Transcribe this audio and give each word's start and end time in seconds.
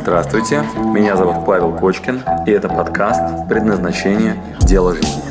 Здравствуйте, 0.00 0.62
меня 0.94 1.16
зовут 1.16 1.44
Павел 1.44 1.76
Кочкин, 1.76 2.22
и 2.46 2.50
это 2.52 2.68
подкаст 2.68 3.48
«Предназначение. 3.48 4.40
Дело 4.60 4.94
жизни». 4.94 5.22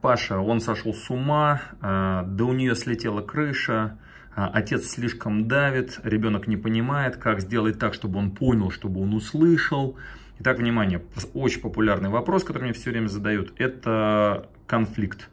Паша, 0.00 0.40
он 0.40 0.60
сошел 0.60 0.92
с 0.92 1.08
ума, 1.10 1.62
да 1.80 2.44
у 2.44 2.52
нее 2.52 2.74
слетела 2.74 3.22
крыша, 3.22 3.98
э, 4.36 4.44
отец 4.52 4.88
слишком 4.88 5.46
давит, 5.46 6.00
ребенок 6.02 6.48
не 6.48 6.56
понимает, 6.56 7.16
как 7.16 7.40
сделать 7.40 7.78
так, 7.78 7.94
чтобы 7.94 8.18
он 8.18 8.32
понял, 8.32 8.72
чтобы 8.72 9.00
он 9.00 9.14
услышал. 9.14 9.96
Итак, 10.44 10.58
внимание, 10.58 11.00
очень 11.34 11.60
популярный 11.60 12.08
вопрос, 12.08 12.42
который 12.42 12.64
мне 12.64 12.72
все 12.72 12.90
время 12.90 13.06
задают, 13.06 13.52
это 13.60 14.48
конфликт. 14.66 15.28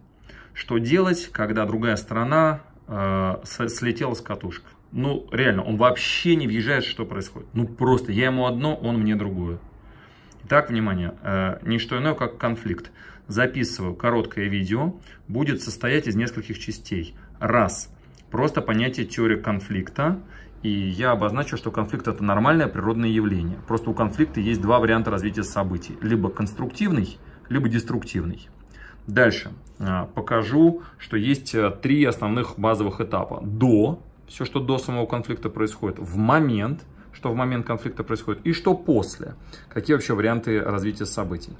Что 0.53 0.77
делать, 0.77 1.29
когда 1.31 1.65
другая 1.65 1.95
сторона 1.95 2.61
э, 2.87 3.37
слетела 3.43 4.13
с 4.13 4.21
катушек? 4.21 4.65
Ну, 4.91 5.27
реально, 5.31 5.63
он 5.63 5.77
вообще 5.77 6.35
не 6.35 6.45
въезжает, 6.45 6.85
что 6.85 7.07
происходит. 7.07 7.47
Ну, 7.53 7.65
просто 7.65 8.11
я 8.11 8.25
ему 8.25 8.45
одно, 8.45 8.75
он 8.75 8.99
мне 8.99 9.15
другое. 9.15 9.57
Итак, 10.45 10.69
внимание, 10.69 11.15
э, 11.23 11.57
не 11.63 11.79
что 11.79 11.97
иное, 11.97 12.13
как 12.13 12.37
конфликт. 12.37 12.91
Записываю 13.25 13.95
короткое 13.95 14.45
видео, 14.47 14.93
будет 15.27 15.63
состоять 15.63 16.05
из 16.05 16.15
нескольких 16.15 16.59
частей. 16.59 17.15
Раз, 17.39 17.91
просто 18.29 18.61
понятие 18.61 19.07
теории 19.07 19.37
конфликта. 19.37 20.19
И 20.61 20.69
я 20.69 21.11
обозначу, 21.11 21.55
что 21.55 21.71
конфликт 21.71 22.07
это 22.07 22.23
нормальное 22.23 22.67
природное 22.67 23.09
явление. 23.09 23.57
Просто 23.67 23.89
у 23.89 23.93
конфликта 23.93 24.39
есть 24.39 24.61
два 24.61 24.79
варианта 24.79 25.09
развития 25.09 25.43
событий. 25.43 25.97
Либо 26.01 26.29
конструктивный, 26.29 27.17
либо 27.47 27.69
деструктивный. 27.69 28.49
Дальше 29.07 29.51
а, 29.79 30.05
покажу, 30.05 30.83
что 30.97 31.17
есть 31.17 31.55
э, 31.55 31.71
три 31.81 32.03
основных 32.03 32.59
базовых 32.59 33.01
этапа. 33.01 33.41
До, 33.43 34.03
все, 34.27 34.45
что 34.45 34.59
до 34.59 34.77
самого 34.77 35.05
конфликта 35.05 35.49
происходит, 35.49 35.97
в 35.97 36.17
момент, 36.17 36.81
что 37.13 37.31
в 37.31 37.35
момент 37.35 37.65
конфликта 37.65 38.03
происходит, 38.03 38.45
и 38.45 38.53
что 38.53 38.75
после. 38.75 39.35
Какие 39.69 39.95
вообще 39.95 40.13
варианты 40.13 40.59
развития 40.61 41.05
событий. 41.05 41.53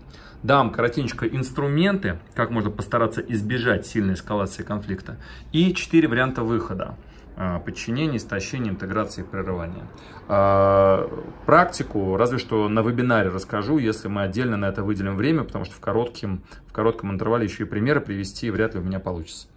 Дам 0.43 0.71
коротенько 0.71 1.25
инструменты, 1.25 2.19
как 2.35 2.51
можно 2.51 2.69
постараться 2.69 3.21
избежать 3.21 3.87
сильной 3.87 4.13
эскалации 4.13 4.63
конфликта, 4.63 5.17
и 5.51 5.73
четыре 5.73 6.07
варианта 6.07 6.43
выхода. 6.43 6.95
А, 7.41 7.57
подчинение, 7.59 8.17
истощение, 8.17 8.73
интеграция 8.73 9.23
и 9.23 9.25
прерывание. 9.25 9.85
А, 10.27 11.09
практику 11.45 12.17
разве 12.17 12.37
что 12.37 12.67
на 12.67 12.81
вебинаре 12.81 13.29
расскажу, 13.29 13.77
если 13.77 14.09
мы 14.09 14.23
отдельно 14.23 14.57
на 14.57 14.65
это 14.65 14.83
выделим 14.83 15.15
время, 15.15 15.45
потому 15.45 15.63
что 15.63 15.73
в 15.73 15.79
коротком, 15.79 16.43
в 16.67 16.73
коротком 16.73 17.13
интервале 17.13 17.45
еще 17.45 17.63
и 17.63 17.65
примеры 17.65 18.01
привести 18.01 18.51
вряд 18.51 18.73
ли 18.73 18.81
у 18.81 18.83
меня 18.83 18.99
получится. 18.99 19.47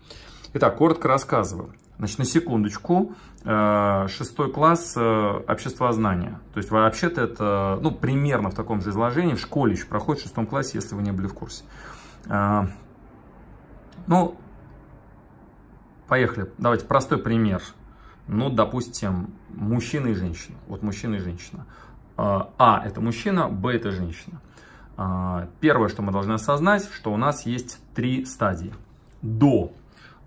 Итак, 0.55 0.77
коротко 0.77 1.09
рассказываю. 1.09 1.75
Значит, 1.99 2.21
на 2.21 2.25
секундочку, 2.25 3.17
а, 3.45 4.07
шестой 4.07 4.53
класс 4.53 4.97
обществознания. 4.97 6.39
То 6.55 6.59
есть, 6.59 6.71
вообще-то 6.71 7.21
это, 7.21 7.81
ну, 7.83 7.91
примерно 7.91 8.51
в 8.51 8.55
таком 8.55 8.81
же 8.81 8.91
изложении, 8.91 9.35
в 9.35 9.41
школе 9.41 9.73
еще 9.73 9.87
проходит 9.87 10.21
в 10.23 10.27
шестом 10.27 10.47
классе, 10.47 10.71
если 10.75 10.95
вы 10.95 11.03
не 11.03 11.11
были 11.11 11.27
в 11.27 11.35
курсе. 11.35 11.65
Ну, 14.07 14.37
Поехали. 16.13 16.47
Давайте 16.59 16.85
простой 16.85 17.17
пример. 17.17 17.63
Ну, 18.29 18.51
допустим, 18.51 19.31
мужчина 19.49 20.09
и 20.09 20.15
женщина. 20.15 20.59
Вот 20.67 20.83
мужчина 20.83 21.15
и 21.15 21.19
женщина. 21.21 21.65
А, 22.19 22.51
а 22.59 22.83
это 22.85 23.01
мужчина, 23.01 23.49
Б 23.49 23.75
это 23.75 23.93
женщина. 23.93 24.43
А, 24.99 25.49
первое, 25.61 25.89
что 25.89 26.03
мы 26.03 26.13
должны 26.13 26.35
осознать, 26.35 26.87
что 26.93 27.15
у 27.15 27.17
нас 27.17 27.47
есть 27.47 27.79
три 27.95 28.27
стадии. 28.27 28.75
До 29.23 29.73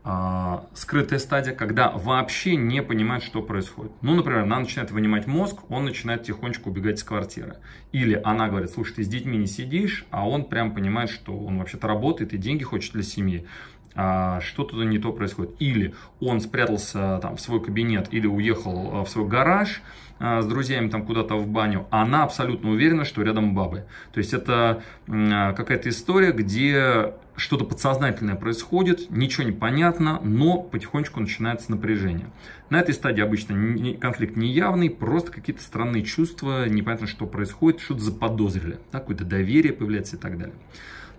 а, 0.04 0.66
скрытая 0.74 1.20
стадия, 1.20 1.54
когда 1.54 1.92
вообще 1.92 2.56
не 2.56 2.82
понимает, 2.82 3.24
что 3.24 3.44
происходит. 3.44 3.92
Ну, 4.02 4.16
например, 4.16 4.42
она 4.42 4.60
начинает 4.60 4.90
вынимать 4.90 5.26
мозг, 5.28 5.70
он 5.70 5.86
начинает 5.86 6.24
тихонечко 6.24 6.68
убегать 6.68 6.98
из 6.98 7.04
квартиры. 7.04 7.58
Или 7.92 8.22
она 8.24 8.48
говорит, 8.48 8.72
слушай, 8.72 8.94
ты 8.94 9.04
с 9.04 9.08
детьми 9.08 9.38
не 9.38 9.48
сидишь, 9.48 10.08
а 10.10 10.28
он 10.28 10.46
прям 10.46 10.74
понимает, 10.74 11.12
что 11.12 11.38
он 11.38 11.60
вообще-то 11.60 11.88
работает 11.88 12.34
и 12.34 12.38
деньги 12.38 12.64
хочет 12.64 12.94
для 12.94 13.04
семьи 13.04 13.48
что-то 13.96 14.84
не 14.84 15.00
то 15.00 15.14
происходит. 15.14 15.56
Или 15.60 15.94
он 16.20 16.42
спрятался 16.42 17.20
там 17.22 17.38
в 17.38 17.42
свой 17.42 17.64
кабинет, 17.64 18.10
или 18.12 18.28
уехал 18.28 18.92
а, 18.94 19.06
в 19.06 19.10
свой 19.10 19.28
гараж 19.28 19.82
а, 20.20 20.42
с 20.42 20.46
друзьями 20.46 20.90
там 20.90 21.06
куда-то 21.06 21.36
в 21.36 21.48
баню, 21.48 21.88
а 21.92 22.04
она 22.04 22.24
абсолютно 22.24 22.72
уверена, 22.72 23.06
что 23.06 23.22
рядом 23.22 23.54
бабы. 23.54 23.86
То 24.14 24.20
есть 24.20 24.34
это 24.34 24.84
а, 25.08 25.54
какая-то 25.54 25.90
история, 25.90 26.32
где 26.32 27.14
что-то 27.38 27.66
подсознательное 27.66 28.36
происходит, 28.36 29.10
ничего 29.10 29.44
не 29.44 29.52
понятно, 29.52 30.22
но 30.24 30.58
потихонечку 30.58 31.20
начинается 31.20 31.72
напряжение. 31.72 32.28
На 32.70 32.80
этой 32.80 32.94
стадии 32.94 33.22
обычно 33.22 33.98
конфликт 34.00 34.38
неявный, 34.38 34.90
просто 34.90 35.32
какие-то 35.32 35.62
странные 35.62 36.04
чувства, 36.04 36.68
непонятно, 36.68 37.08
что 37.08 37.26
происходит, 37.26 37.82
что-то 37.82 38.02
заподозрили, 38.02 38.80
да, 38.92 39.00
какое-то 39.00 39.26
доверие 39.26 39.74
появляется 39.74 40.16
и 40.16 40.20
так 40.20 40.38
далее. 40.38 40.56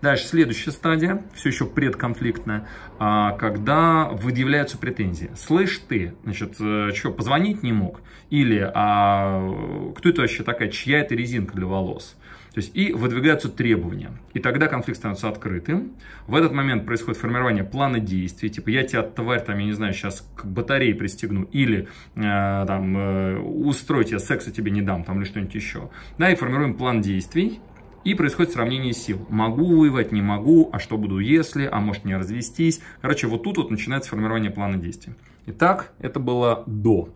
Дальше 0.03 0.27
следующая 0.27 0.73
стадия, 0.73 1.23
все 1.35 1.49
еще 1.49 1.67
предконфликтная, 1.67 2.69
а, 2.99 3.33
когда 3.33 4.09
выявляются 4.09 4.79
претензии. 4.79 5.31
Слышь 5.37 5.81
ты, 5.89 6.15
значит, 6.25 6.57
э, 6.61 6.91
что, 6.95 7.11
позвонить 7.11 7.63
не 7.63 7.73
мог? 7.73 8.01
Или 8.31 8.71
а, 8.75 9.93
кто 9.97 10.09
это 10.09 10.23
вообще 10.23 10.43
такая, 10.43 10.69
чья 10.69 11.01
это 11.01 11.15
резинка 11.15 11.55
для 11.55 11.67
волос? 11.67 12.17
То 12.57 12.61
есть 12.61 12.75
и 12.75 12.95
выдвигаются 12.95 13.51
требования. 13.51 14.13
И 14.33 14.39
тогда 14.39 14.67
конфликт 14.67 14.99
становится 14.99 15.29
открытым. 15.29 15.93
В 16.27 16.35
этот 16.35 16.53
момент 16.53 16.87
происходит 16.87 17.21
формирование 17.21 17.65
плана 17.65 18.01
действий. 18.01 18.49
Типа 18.49 18.71
я 18.71 18.83
тебя, 18.83 19.03
тварь, 19.03 19.45
там, 19.45 19.59
я 19.59 19.67
не 19.67 19.73
знаю, 19.73 19.93
сейчас 19.93 20.27
к 20.35 20.47
батарее 20.47 20.95
пристегну. 20.95 21.43
Или 21.53 21.87
э, 22.15 22.65
там, 22.67 22.97
э, 22.97 23.39
устройте, 23.39 24.13
я 24.13 24.19
секса 24.19 24.51
тебе 24.51 24.71
не 24.71 24.81
дам, 24.81 25.05
там, 25.05 25.19
или 25.19 25.27
что-нибудь 25.27 25.55
еще. 25.55 25.91
Да, 26.17 26.31
и 26.31 26.35
формируем 26.35 26.73
план 26.73 27.03
действий. 27.03 27.61
И 28.07 28.15
происходит 28.15 28.53
сравнение 28.53 28.93
сил. 28.93 29.27
Могу 29.31 29.81
воевать, 29.81 30.13
не 30.13 30.23
могу, 30.23 30.71
а 30.73 30.79
что 30.79 30.97
буду 30.97 31.19
если, 31.19 31.69
а 31.71 31.81
может 31.81 32.05
не 32.05 32.15
развестись. 32.15 32.81
Короче, 33.01 33.27
вот 33.27 33.43
тут 33.43 33.57
вот 33.57 33.73
начинается 33.73 34.11
формирование 34.11 34.53
плана 34.53 34.77
действий. 34.77 35.15
Итак, 35.47 35.93
это 35.99 36.21
было 36.21 36.63
до. 36.69 37.09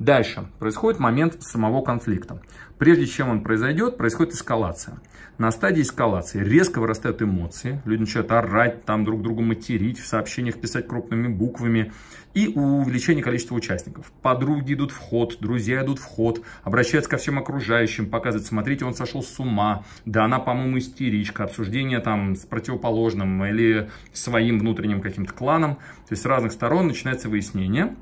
Дальше 0.00 0.46
происходит 0.58 0.98
момент 0.98 1.42
самого 1.42 1.82
конфликта. 1.82 2.40
Прежде 2.78 3.04
чем 3.04 3.28
он 3.28 3.42
произойдет, 3.42 3.98
происходит 3.98 4.32
эскалация. 4.32 4.98
На 5.36 5.50
стадии 5.50 5.82
эскалации 5.82 6.42
резко 6.42 6.80
вырастают 6.80 7.20
эмоции, 7.20 7.82
люди 7.84 8.00
начинают 8.00 8.32
орать, 8.32 8.86
там 8.86 9.04
друг 9.04 9.20
другу 9.20 9.42
материть, 9.42 9.98
в 9.98 10.06
сообщениях 10.06 10.58
писать 10.58 10.88
крупными 10.88 11.28
буквами 11.28 11.92
и 12.32 12.48
увеличение 12.48 13.22
количества 13.22 13.54
участников. 13.54 14.10
Подруги 14.22 14.72
идут 14.72 14.90
в 14.90 14.96
ход, 14.96 15.36
друзья 15.38 15.84
идут 15.84 15.98
в 15.98 16.04
ход, 16.04 16.40
обращаются 16.62 17.10
ко 17.10 17.18
всем 17.18 17.38
окружающим, 17.38 18.08
показывают, 18.08 18.48
смотрите, 18.48 18.86
он 18.86 18.94
сошел 18.94 19.22
с 19.22 19.38
ума, 19.38 19.84
да 20.06 20.24
она, 20.24 20.38
по-моему, 20.38 20.78
истеричка, 20.78 21.44
обсуждение 21.44 22.00
там 22.00 22.36
с 22.36 22.46
противоположным 22.46 23.44
или 23.44 23.90
своим 24.14 24.60
внутренним 24.60 25.02
каким-то 25.02 25.34
кланом. 25.34 25.74
То 25.74 26.12
есть 26.12 26.22
с 26.22 26.26
разных 26.26 26.52
сторон 26.52 26.86
начинается 26.86 27.28
выяснение. 27.28 27.94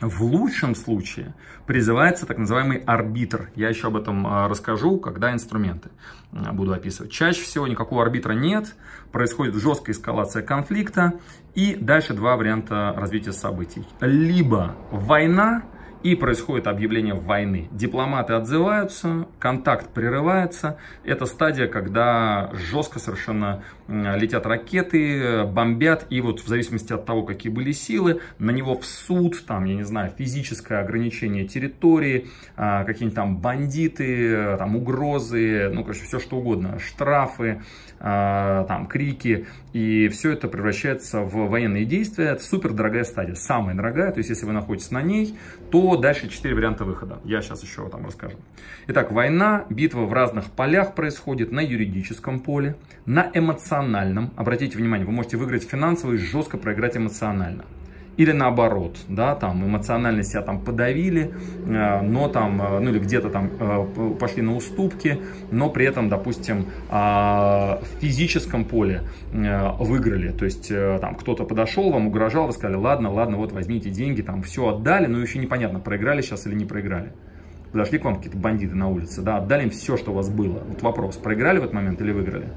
В 0.00 0.22
лучшем 0.22 0.74
случае 0.74 1.34
призывается 1.66 2.26
так 2.26 2.36
называемый 2.36 2.78
арбитр. 2.78 3.50
Я 3.54 3.70
еще 3.70 3.86
об 3.86 3.96
этом 3.96 4.26
а, 4.26 4.46
расскажу, 4.46 4.98
когда 4.98 5.32
инструменты 5.32 5.88
а, 6.32 6.52
буду 6.52 6.74
описывать. 6.74 7.10
Чаще 7.10 7.40
всего 7.42 7.66
никакого 7.66 8.02
арбитра 8.02 8.34
нет, 8.34 8.76
происходит 9.10 9.54
жесткая 9.54 9.96
эскалация 9.96 10.42
конфликта 10.42 11.14
и 11.54 11.76
дальше 11.76 12.12
два 12.12 12.36
варианта 12.36 12.92
развития 12.94 13.32
событий. 13.32 13.86
Либо 14.00 14.76
война, 14.90 15.62
и 16.02 16.14
происходит 16.14 16.68
объявление 16.68 17.14
войны. 17.14 17.68
Дипломаты 17.72 18.34
отзываются, 18.34 19.26
контакт 19.40 19.92
прерывается. 19.92 20.78
Это 21.02 21.26
стадия, 21.26 21.66
когда 21.66 22.50
жестко 22.52 23.00
совершенно 23.00 23.64
летят 23.88 24.46
ракеты, 24.46 25.44
бомбят, 25.44 26.06
и 26.10 26.20
вот 26.20 26.40
в 26.40 26.48
зависимости 26.48 26.92
от 26.92 27.06
того, 27.06 27.22
какие 27.22 27.52
были 27.52 27.72
силы, 27.72 28.20
на 28.38 28.50
него 28.50 28.76
в 28.78 28.84
суд, 28.84 29.44
там, 29.46 29.64
я 29.64 29.74
не 29.74 29.84
знаю, 29.84 30.12
физическое 30.16 30.80
ограничение 30.80 31.46
территории, 31.46 32.26
а, 32.56 32.84
какие-нибудь 32.84 33.14
там 33.14 33.38
бандиты, 33.38 34.56
там 34.58 34.76
угрозы, 34.76 35.70
ну, 35.72 35.82
короче, 35.82 36.04
все 36.04 36.18
что 36.18 36.36
угодно, 36.38 36.78
штрафы, 36.78 37.62
а, 37.98 38.64
там, 38.64 38.86
крики, 38.86 39.46
и 39.72 40.08
все 40.08 40.32
это 40.32 40.48
превращается 40.48 41.20
в 41.20 41.48
военные 41.48 41.84
действия. 41.84 42.26
Это 42.26 42.42
супер 42.42 42.72
дорогая 42.72 43.04
стадия, 43.04 43.34
самая 43.34 43.74
дорогая, 43.74 44.10
то 44.10 44.18
есть 44.18 44.30
если 44.30 44.46
вы 44.46 44.52
находитесь 44.52 44.90
на 44.90 45.02
ней, 45.02 45.36
то 45.70 45.96
дальше 45.96 46.28
четыре 46.28 46.54
варианта 46.54 46.84
выхода. 46.84 47.20
Я 47.24 47.40
сейчас 47.40 47.62
еще 47.62 47.88
там 47.88 48.06
расскажу. 48.06 48.36
Итак, 48.88 49.12
война, 49.12 49.64
битва 49.70 50.02
в 50.02 50.12
разных 50.12 50.50
полях 50.50 50.94
происходит 50.94 51.52
на 51.52 51.60
юридическом 51.60 52.40
поле, 52.40 52.76
на 53.04 53.30
эмоциональном. 53.32 53.75
Обратите 54.36 54.76
внимание, 54.78 55.06
вы 55.06 55.12
можете 55.12 55.36
выиграть 55.36 55.64
финансово 55.64 56.12
и 56.12 56.16
жестко 56.16 56.58
проиграть 56.58 56.96
эмоционально. 56.96 57.64
или 58.16 58.32
наоборот, 58.32 58.96
да, 59.08 59.34
там 59.34 59.64
эмоционально 59.64 60.22
себя 60.22 60.42
там 60.42 60.60
подавили, 60.60 61.32
э, 61.66 62.00
но 62.00 62.28
там, 62.28 62.60
э, 62.62 62.80
ну 62.80 62.90
или 62.90 62.98
где-то 62.98 63.28
там 63.28 63.50
э, 63.58 64.14
пошли 64.18 64.42
на 64.42 64.56
уступки, 64.56 65.20
но 65.50 65.68
при 65.68 65.86
этом, 65.86 66.08
допустим, 66.08 66.66
а, 66.88 67.80
в 67.82 68.00
физическом 68.00 68.64
поле 68.64 69.02
выиграли, 69.32 70.30
то 70.32 70.44
есть 70.44 70.68
там 71.00 71.14
кто-то 71.16 71.44
подошел, 71.44 71.90
вам 71.90 72.06
угрожал, 72.06 72.46
вы 72.46 72.52
сказали, 72.52 72.76
ладно, 72.76 73.12
ладно, 73.12 73.36
вот 73.36 73.52
возьмите 73.52 73.90
деньги, 73.90 74.22
там 74.22 74.42
все 74.42 74.68
отдали, 74.68 75.06
но 75.06 75.20
еще 75.20 75.38
непонятно, 75.38 75.80
проиграли 75.80 76.22
сейчас 76.22 76.46
или 76.46 76.54
не 76.54 76.64
проиграли. 76.64 77.12
Подошли 77.72 77.98
к 77.98 78.04
вам 78.04 78.16
какие-то 78.16 78.38
бандиты 78.38 78.74
на 78.74 78.88
улице, 78.88 79.20
да, 79.22 79.38
отдали 79.38 79.64
им 79.64 79.70
все, 79.70 79.96
что 79.96 80.12
у 80.12 80.14
вас 80.14 80.30
было. 80.30 80.62
Вот 80.68 80.82
вопрос, 80.82 81.16
проиграли 81.16 81.58
в 81.58 81.62
этот 81.62 81.74
момент 81.74 82.00
или 82.00 82.12
выиграли? 82.12 82.48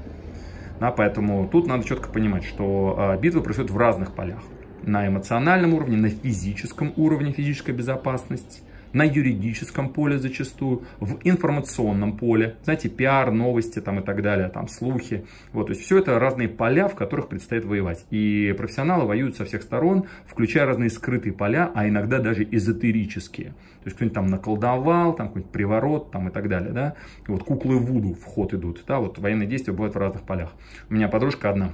Да, 0.80 0.90
поэтому 0.90 1.46
тут 1.46 1.66
надо 1.66 1.84
четко 1.84 2.08
понимать, 2.08 2.44
что 2.44 3.18
битвы 3.20 3.42
происходят 3.42 3.70
в 3.70 3.76
разных 3.76 4.14
полях. 4.14 4.40
На 4.82 5.06
эмоциональном 5.06 5.74
уровне, 5.74 5.98
на 5.98 6.08
физическом 6.08 6.94
уровне 6.96 7.32
физической 7.32 7.72
безопасности, 7.72 8.62
на 8.92 9.04
юридическом 9.04 9.90
поле 9.90 10.18
зачастую, 10.18 10.82
в 10.98 11.18
информационном 11.24 12.16
поле, 12.16 12.56
знаете, 12.64 12.88
пиар, 12.88 13.30
новости 13.30 13.80
там 13.80 14.00
и 14.00 14.02
так 14.02 14.22
далее, 14.22 14.48
там 14.48 14.68
слухи. 14.68 15.24
Вот, 15.52 15.66
то 15.66 15.72
есть 15.72 15.84
все 15.84 15.98
это 15.98 16.18
разные 16.18 16.48
поля, 16.48 16.88
в 16.88 16.94
которых 16.94 17.28
предстоит 17.28 17.64
воевать. 17.64 18.04
И 18.10 18.54
профессионалы 18.56 19.06
воюют 19.06 19.36
со 19.36 19.44
всех 19.44 19.62
сторон, 19.62 20.06
включая 20.26 20.66
разные 20.66 20.90
скрытые 20.90 21.32
поля, 21.32 21.70
а 21.74 21.88
иногда 21.88 22.18
даже 22.18 22.46
эзотерические. 22.50 23.48
То 23.80 23.86
есть 23.86 23.96
кто-нибудь 23.96 24.14
там 24.14 24.26
наколдовал, 24.26 25.14
там 25.14 25.28
какой-нибудь 25.28 25.52
приворот 25.52 26.10
там 26.10 26.28
и 26.28 26.32
так 26.32 26.48
далее, 26.48 26.72
да. 26.72 26.94
И 27.26 27.30
вот 27.30 27.44
куклы 27.44 27.78
Вуду 27.78 28.14
в 28.14 28.24
ход 28.24 28.52
идут, 28.52 28.84
да, 28.86 29.00
вот 29.00 29.18
военные 29.18 29.48
действия 29.48 29.72
бывают 29.72 29.94
в 29.94 29.98
разных 29.98 30.22
полях. 30.22 30.52
У 30.90 30.94
меня 30.94 31.08
подружка 31.08 31.50
одна, 31.50 31.72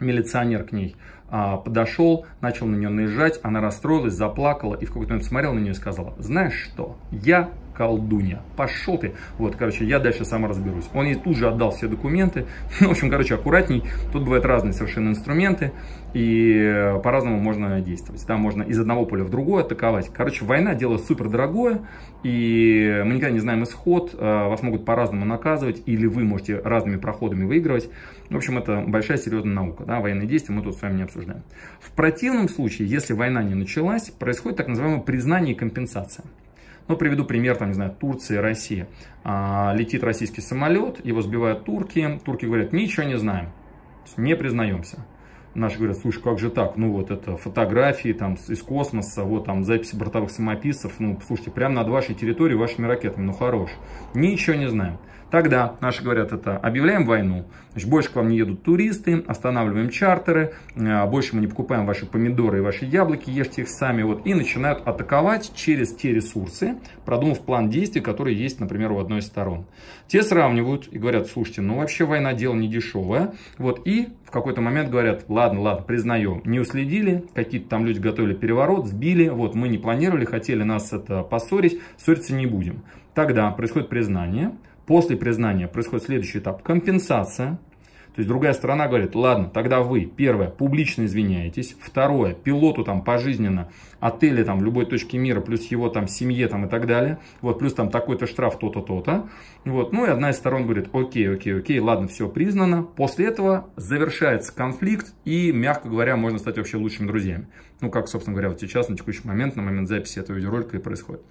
милиционер 0.00 0.64
к 0.64 0.72
ней 0.72 0.96
а, 1.28 1.56
подошел, 1.56 2.26
начал 2.40 2.66
на 2.66 2.76
нее 2.76 2.90
наезжать, 2.90 3.40
она 3.42 3.60
расстроилась, 3.60 4.14
заплакала 4.14 4.74
и 4.74 4.84
в 4.84 4.88
какой-то 4.88 5.12
момент 5.14 5.26
смотрел 5.26 5.52
на 5.52 5.58
нее 5.58 5.72
и 5.72 5.74
сказала, 5.74 6.14
знаешь 6.18 6.54
что, 6.54 6.96
я 7.10 7.50
колдунья. 7.74 8.40
Пошел 8.56 8.98
ты. 8.98 9.14
Вот, 9.38 9.56
короче, 9.56 9.84
я 9.84 9.98
дальше 9.98 10.24
сам 10.24 10.46
разберусь. 10.46 10.88
Он 10.94 11.06
ей 11.06 11.16
тут 11.16 11.36
же 11.36 11.48
отдал 11.48 11.70
все 11.72 11.88
документы. 11.88 12.46
Ну, 12.80 12.88
в 12.88 12.90
общем, 12.92 13.10
короче, 13.10 13.34
аккуратней. 13.34 13.82
Тут 14.12 14.24
бывают 14.24 14.44
разные 14.44 14.72
совершенно 14.72 15.10
инструменты. 15.10 15.72
И 16.12 16.92
по-разному 17.02 17.38
можно 17.38 17.80
действовать. 17.80 18.24
Да, 18.26 18.36
можно 18.36 18.62
из 18.62 18.78
одного 18.78 19.06
поля 19.06 19.24
в 19.24 19.30
другое 19.30 19.64
атаковать. 19.64 20.10
Короче, 20.12 20.44
война 20.44 20.74
дело 20.74 20.98
супер 20.98 21.28
дорогое. 21.28 21.80
И 22.22 23.02
мы 23.04 23.14
никогда 23.14 23.30
не 23.30 23.40
знаем 23.40 23.64
исход. 23.64 24.14
А, 24.14 24.48
вас 24.48 24.62
могут 24.62 24.84
по-разному 24.84 25.24
наказывать. 25.24 25.82
Или 25.86 26.06
вы 26.06 26.24
можете 26.24 26.58
разными 26.58 26.96
проходами 26.96 27.44
выигрывать. 27.44 27.88
В 28.30 28.36
общем, 28.36 28.58
это 28.58 28.80
большая 28.86 29.18
серьезная 29.18 29.54
наука. 29.54 29.84
Да, 29.84 30.00
военные 30.00 30.26
действия 30.26 30.54
мы 30.54 30.62
тут 30.62 30.76
с 30.76 30.82
вами 30.82 30.96
не 30.96 31.02
обсуждаем. 31.02 31.42
В 31.80 31.90
противном 31.92 32.48
случае, 32.48 32.88
если 32.88 33.12
война 33.12 33.42
не 33.42 33.54
началась, 33.54 34.10
происходит 34.10 34.58
так 34.58 34.68
называемое 34.68 35.02
признание 35.02 35.54
и 35.54 35.58
компенсация. 35.58 36.24
Ну, 36.88 36.96
приведу 36.96 37.24
пример, 37.24 37.56
там, 37.56 37.68
не 37.68 37.74
знаю, 37.74 37.96
Турция, 37.98 38.42
Россия. 38.42 38.88
А, 39.22 39.72
летит 39.74 40.02
российский 40.02 40.40
самолет, 40.40 41.04
его 41.04 41.22
сбивают 41.22 41.64
турки. 41.64 42.20
Турки 42.24 42.44
говорят, 42.44 42.72
ничего 42.72 43.04
не 43.04 43.16
знаем, 43.16 43.50
не 44.16 44.36
признаемся. 44.36 44.98
Наши 45.54 45.78
говорят, 45.78 45.98
слушай, 45.98 46.20
как 46.20 46.38
же 46.38 46.50
так? 46.50 46.76
Ну 46.76 46.92
вот 46.92 47.10
это 47.10 47.36
фотографии 47.36 48.12
там 48.12 48.36
из 48.48 48.62
космоса, 48.62 49.22
вот 49.22 49.44
там 49.44 49.64
записи 49.64 49.94
бортовых 49.94 50.30
самописцев. 50.30 50.94
Ну, 50.98 51.18
слушайте, 51.26 51.50
прямо 51.50 51.76
над 51.76 51.88
вашей 51.88 52.14
территорией, 52.14 52.58
вашими 52.58 52.86
ракетами, 52.86 53.24
ну 53.24 53.32
хорош. 53.32 53.70
Ничего 54.14 54.56
не 54.56 54.68
знаем. 54.68 54.98
Тогда 55.34 55.74
наши 55.80 56.04
говорят 56.04 56.32
это, 56.32 56.56
объявляем 56.56 57.06
войну, 57.06 57.46
значит, 57.72 57.90
больше 57.90 58.08
к 58.12 58.14
вам 58.14 58.28
не 58.28 58.36
едут 58.36 58.62
туристы, 58.62 59.24
останавливаем 59.26 59.90
чартеры, 59.90 60.54
э, 60.76 61.06
больше 61.06 61.34
мы 61.34 61.40
не 61.40 61.48
покупаем 61.48 61.86
ваши 61.86 62.06
помидоры 62.06 62.58
и 62.58 62.60
ваши 62.60 62.84
яблоки, 62.84 63.30
ешьте 63.30 63.62
их 63.62 63.68
сами, 63.68 64.04
вот, 64.04 64.24
и 64.26 64.32
начинают 64.32 64.86
атаковать 64.86 65.52
через 65.56 65.92
те 65.92 66.12
ресурсы, 66.12 66.76
продумав 67.04 67.40
план 67.40 67.68
действий, 67.68 68.00
который 68.00 68.32
есть, 68.32 68.60
например, 68.60 68.92
у 68.92 69.00
одной 69.00 69.18
из 69.18 69.26
сторон. 69.26 69.66
Те 70.06 70.22
сравнивают 70.22 70.86
и 70.92 70.98
говорят, 70.98 71.26
слушайте, 71.26 71.62
ну 71.62 71.78
вообще 71.78 72.04
война 72.04 72.32
дело 72.32 72.54
не 72.54 72.68
дешевое, 72.68 73.34
вот, 73.58 73.84
и 73.88 74.10
какой-то 74.34 74.60
момент 74.60 74.90
говорят, 74.90 75.24
ладно, 75.28 75.60
ладно, 75.60 75.84
признаем, 75.84 76.42
не 76.44 76.60
уследили, 76.60 77.24
какие-то 77.34 77.68
там 77.68 77.86
люди 77.86 77.98
готовили 77.98 78.34
переворот, 78.34 78.86
сбили, 78.86 79.28
вот, 79.28 79.54
мы 79.54 79.68
не 79.68 79.78
планировали, 79.78 80.24
хотели 80.24 80.62
нас 80.62 80.92
это 80.92 81.22
поссорить, 81.22 81.80
ссориться 81.96 82.34
не 82.34 82.46
будем. 82.46 82.82
Тогда 83.14 83.50
происходит 83.50 83.88
признание, 83.88 84.52
После 84.86 85.16
признания 85.16 85.66
происходит 85.66 86.04
следующий 86.04 86.38
этап– 86.38 86.62
компенсация. 86.64 87.58
То 88.14 88.20
есть 88.20 88.28
другая 88.28 88.52
сторона 88.52 88.86
говорит, 88.86 89.16
ладно, 89.16 89.50
тогда 89.52 89.80
вы, 89.80 90.04
первое, 90.04 90.48
публично 90.48 91.04
извиняетесь, 91.04 91.76
второе, 91.80 92.32
пилоту 92.32 92.84
там 92.84 93.02
пожизненно, 93.02 93.70
отеле 93.98 94.44
там 94.44 94.60
в 94.60 94.62
любой 94.62 94.86
точке 94.86 95.18
мира, 95.18 95.40
плюс 95.40 95.64
его 95.66 95.88
там 95.88 96.06
семье 96.06 96.46
там 96.46 96.66
и 96.66 96.68
так 96.68 96.86
далее, 96.86 97.18
вот, 97.40 97.58
плюс 97.58 97.74
там 97.74 97.90
такой-то 97.90 98.26
штраф, 98.28 98.56
то-то, 98.58 98.82
то-то, 98.82 99.28
вот, 99.64 99.92
ну 99.92 100.06
и 100.06 100.10
одна 100.10 100.30
из 100.30 100.36
сторон 100.36 100.62
говорит, 100.64 100.90
окей, 100.92 101.28
окей, 101.28 101.58
окей, 101.58 101.80
ладно, 101.80 102.06
все 102.06 102.28
признано, 102.28 102.84
после 102.84 103.26
этого 103.26 103.68
завершается 103.74 104.54
конфликт 104.54 105.12
и, 105.24 105.50
мягко 105.50 105.88
говоря, 105.88 106.16
можно 106.16 106.38
стать 106.38 106.56
вообще 106.56 106.76
лучшими 106.76 107.08
друзьями. 107.08 107.48
Ну, 107.80 107.90
как, 107.90 108.06
собственно 108.06 108.34
говоря, 108.34 108.50
вот 108.50 108.60
сейчас, 108.60 108.88
на 108.88 108.96
текущий 108.96 109.26
момент, 109.26 109.56
на 109.56 109.62
момент 109.62 109.88
записи 109.88 110.20
этого 110.20 110.36
видеоролика 110.36 110.76
и 110.76 110.80
происходит. 110.80 111.22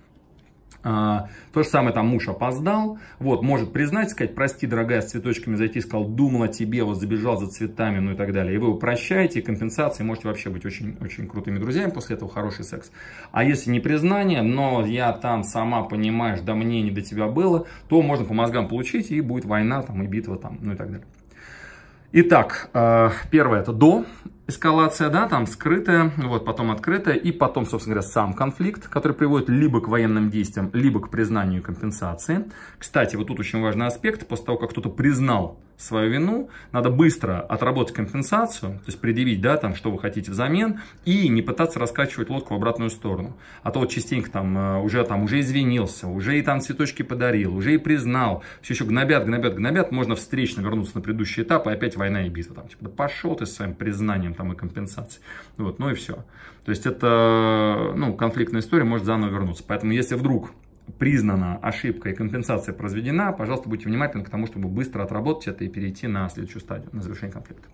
А, 0.84 1.30
то 1.54 1.64
же 1.64 1.70
самое 1.70 1.94
там 1.94 2.08
муж 2.08 2.28
опоздал, 2.28 3.00
вот, 3.20 3.42
может 3.42 3.72
признать, 3.72 4.10
сказать, 4.10 4.36
прости, 4.36 4.68
дорогая, 4.68 5.02
с 5.02 5.12
цветочками 5.12 5.56
зайти, 5.56 5.80
сказал, 5.80 6.06
думал 6.06 6.44
о 6.44 6.48
тебе, 6.50 6.84
вот 6.84 7.00
забежал 7.00 7.38
за 7.38 7.48
цветами, 7.48 8.00
ну 8.00 8.12
и 8.12 8.16
так 8.16 8.34
далее. 8.34 8.56
И 8.56 8.58
вы 8.58 8.68
его 8.68 8.78
прощаете, 8.78 9.42
компенсации, 9.42 10.04
можете 10.04 10.28
вообще 10.28 10.50
быть 10.50 10.66
очень, 10.66 10.98
очень 11.00 11.28
крутыми 11.28 11.58
друзьями, 11.58 11.92
после 11.92 12.18
этого 12.18 12.30
хороший 12.30 12.66
секс. 12.66 12.92
А 13.32 13.44
если 13.44 13.72
не 13.72 13.80
признание, 13.80 14.42
но 14.42 14.86
я 14.86 15.14
там 15.14 15.44
сама 15.44 15.84
понимаешь, 15.84 16.42
да 16.42 16.54
мне 16.54 16.82
не 16.82 16.92
до 16.92 17.02
тебя 17.02 17.28
было, 17.28 17.66
то 17.88 18.02
можно 18.02 18.26
по 18.26 18.34
мозгам 18.34 18.68
получить, 18.68 19.10
и 19.12 19.22
будет 19.22 19.46
война 19.46 19.82
там 19.84 20.04
и 20.04 20.08
битва 20.08 20.36
там, 20.36 20.60
ну 20.62 20.74
и 20.74 20.76
так 20.76 20.88
далее. 20.92 21.08
Итак, 22.12 22.70
э, 22.74 23.10
первое 23.32 23.62
это 23.62 23.74
до, 23.74 24.06
эскалация, 24.48 25.10
да, 25.10 25.28
там 25.28 25.48
скрытая, 25.48 26.12
вот, 26.18 26.46
потом 26.46 26.72
открытая, 26.72 27.16
и 27.16 27.32
потом, 27.32 27.66
собственно 27.66 27.96
говоря, 27.96 28.08
сам 28.08 28.34
конфликт, 28.34 28.88
который 28.88 29.14
приводит 29.14 29.50
либо 29.50 29.82
к 29.82 29.88
военным 29.88 30.30
действиям, 30.30 30.70
либо 30.74 31.00
к 31.00 31.10
признанию 31.10 31.62
компенсации. 31.62 32.46
Кстати, 32.78 33.16
вот 33.16 33.28
тут 33.28 33.40
очень 33.40 33.62
важный 33.62 33.88
аспект, 33.88 34.28
после 34.28 34.46
того, 34.46 34.58
как 34.58 34.72
кто-то 34.72 34.90
признал 34.90 35.60
свою 35.78 36.12
вину, 36.12 36.50
надо 36.72 36.90
быстро 36.90 37.42
отработать 37.42 37.96
компенсацию, 37.96 38.74
то 38.74 38.86
есть 38.88 39.00
предъявить, 39.00 39.42
да, 39.42 39.58
там, 39.58 39.76
что 39.76 39.92
вы 39.92 40.00
хотите 40.00 40.32
взамен, 40.32 40.80
и 41.06 41.28
не 41.28 41.42
пытаться 41.42 41.80
раскачивать 41.80 42.30
лодку 42.30 42.54
в 42.54 42.58
обратную 42.58 42.90
сторону. 42.90 43.36
А 43.64 43.72
то 43.72 43.80
вот 43.80 43.90
частенько 43.90 44.30
там 44.30 44.58
э, 44.58 44.82
уже, 44.82 45.04
там, 45.04 45.24
уже 45.24 45.40
извинился, 45.40 46.08
уже 46.08 46.38
и 46.38 46.42
там 46.42 46.62
цветочки 46.62 47.02
подарил, 47.02 47.56
уже 47.56 47.74
и 47.74 47.78
признал, 47.78 48.44
все 48.62 48.74
еще 48.74 48.86
гнобят, 48.86 49.26
гнобят, 49.26 49.56
гнобят, 49.56 49.92
можно 49.92 50.16
встречно 50.16 50.62
вернуться 50.62 50.96
на 50.96 51.02
предыдущий 51.02 51.44
этап, 51.44 51.68
и 51.68 51.72
опять 51.72 51.98
война 51.98 52.26
и 52.26 52.30
битва. 52.30 52.56
Там, 52.56 52.68
типа, 52.68 52.86
да 52.86 52.90
пошел 52.90 53.36
ты 53.36 53.46
с 53.46 53.56
своим 53.56 53.74
признанием 53.74 54.33
там, 54.34 54.54
и 54.54 54.56
компенсацией. 54.56 55.24
Вот, 55.58 55.80
ну 55.80 55.90
и 55.90 55.94
все. 55.94 56.26
То 56.66 56.70
есть 56.72 56.86
это, 56.86 57.94
ну, 57.96 58.14
конфликтная 58.14 58.62
история 58.62 58.84
может 58.84 59.06
заново 59.06 59.32
вернуться. 59.32 59.64
Поэтому 59.68 59.92
если 59.92 60.16
вдруг 60.16 60.52
признана 61.00 61.58
ошибка 61.58 62.10
и 62.10 62.14
компенсация 62.14 62.74
произведена, 62.74 63.32
пожалуйста, 63.32 63.70
будьте 63.70 63.86
внимательны 63.86 64.24
к 64.24 64.30
тому, 64.30 64.48
чтобы 64.48 64.68
быстро 64.68 65.04
отработать 65.04 65.48
это 65.48 65.64
и 65.64 65.70
перейти 65.70 66.08
на 66.08 66.30
следующую 66.30 66.62
стадию, 66.62 66.90
на 66.92 67.02
завершение 67.02 67.34
конфликта. 67.34 67.68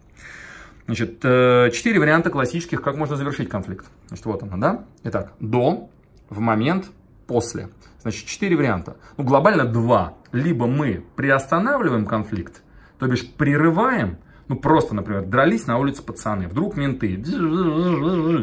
Значит, 0.85 1.19
э, 1.23 1.69
четыре 1.71 1.99
варианта 1.99 2.31
классических, 2.31 2.81
как 2.81 2.95
можно 2.95 3.15
завершить 3.15 3.47
конфликт. 3.47 3.85
Значит, 4.07 4.25
вот 4.25 4.41
оно, 4.41 4.57
да? 4.57 4.85
Итак, 5.03 5.33
до, 5.39 5.89
в 6.29 6.39
момент, 6.39 6.89
после. 7.27 7.69
Значит, 8.01 8.25
четыре 8.25 8.55
варианта. 8.55 8.97
Ну, 9.17 9.23
глобально 9.23 9.65
два. 9.65 10.15
Либо 10.31 10.65
мы 10.65 11.05
приостанавливаем 11.15 12.05
конфликт, 12.05 12.63
то 12.97 13.07
бишь 13.07 13.31
прерываем, 13.31 14.17
ну, 14.49 14.57
просто, 14.57 14.93
например, 14.93 15.25
дрались 15.25 15.65
на 15.67 15.77
улице 15.77 16.03
пацаны, 16.03 16.47
вдруг 16.47 16.75
менты, 16.75 17.21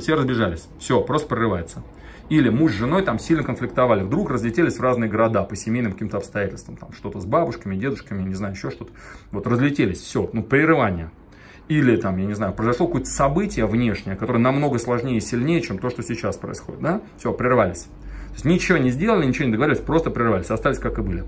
все 0.01 0.15
разбежались, 0.15 0.69
все, 0.79 1.03
просто 1.03 1.29
прерывается 1.29 1.83
или 2.29 2.49
муж 2.49 2.73
с 2.73 2.75
женой 2.75 3.03
там 3.03 3.19
сильно 3.19 3.43
конфликтовали, 3.43 4.03
вдруг 4.03 4.31
разлетелись 4.31 4.79
в 4.79 4.81
разные 4.81 5.09
города 5.09 5.43
по 5.45 5.55
семейным 5.55 5.93
каким-то 5.93 6.17
обстоятельствам, 6.17 6.77
там 6.77 6.93
что-то 6.93 7.21
с 7.21 7.25
бабушками, 7.25 7.77
дедушками, 7.77 8.23
не 8.23 8.35
знаю, 8.35 8.55
еще 8.55 8.71
что-то, 8.71 8.93
вот 9.31 9.47
разлетелись, 9.47 10.01
все, 10.01 10.29
ну 10.33 10.43
прерывание. 10.43 11.11
Или 11.69 11.97
там, 11.97 12.17
я 12.17 12.27
не 12.27 12.35
знаю, 12.35 12.53
произошло 12.53 12.87
какое-то 12.87 13.11
событие 13.11 13.67
внешнее, 13.67 14.15
которое 14.17 14.39
намного 14.39 14.79
сложнее 14.79 15.19
и 15.19 15.21
сильнее, 15.21 15.61
чем 15.61 15.79
то, 15.79 15.91
что 15.91 16.03
сейчас 16.03 16.37
происходит, 16.37 16.81
да, 16.81 17.01
все, 17.19 17.33
прервались. 17.33 17.83
То 18.29 18.35
есть 18.35 18.45
ничего 18.45 18.79
не 18.79 18.91
сделали, 18.91 19.27
ничего 19.27 19.47
не 19.47 19.53
договорились, 19.53 19.81
просто 19.81 20.11
прервались, 20.11 20.51
остались 20.51 20.79
как 20.79 20.99
и 20.99 21.03
были. 21.03 21.25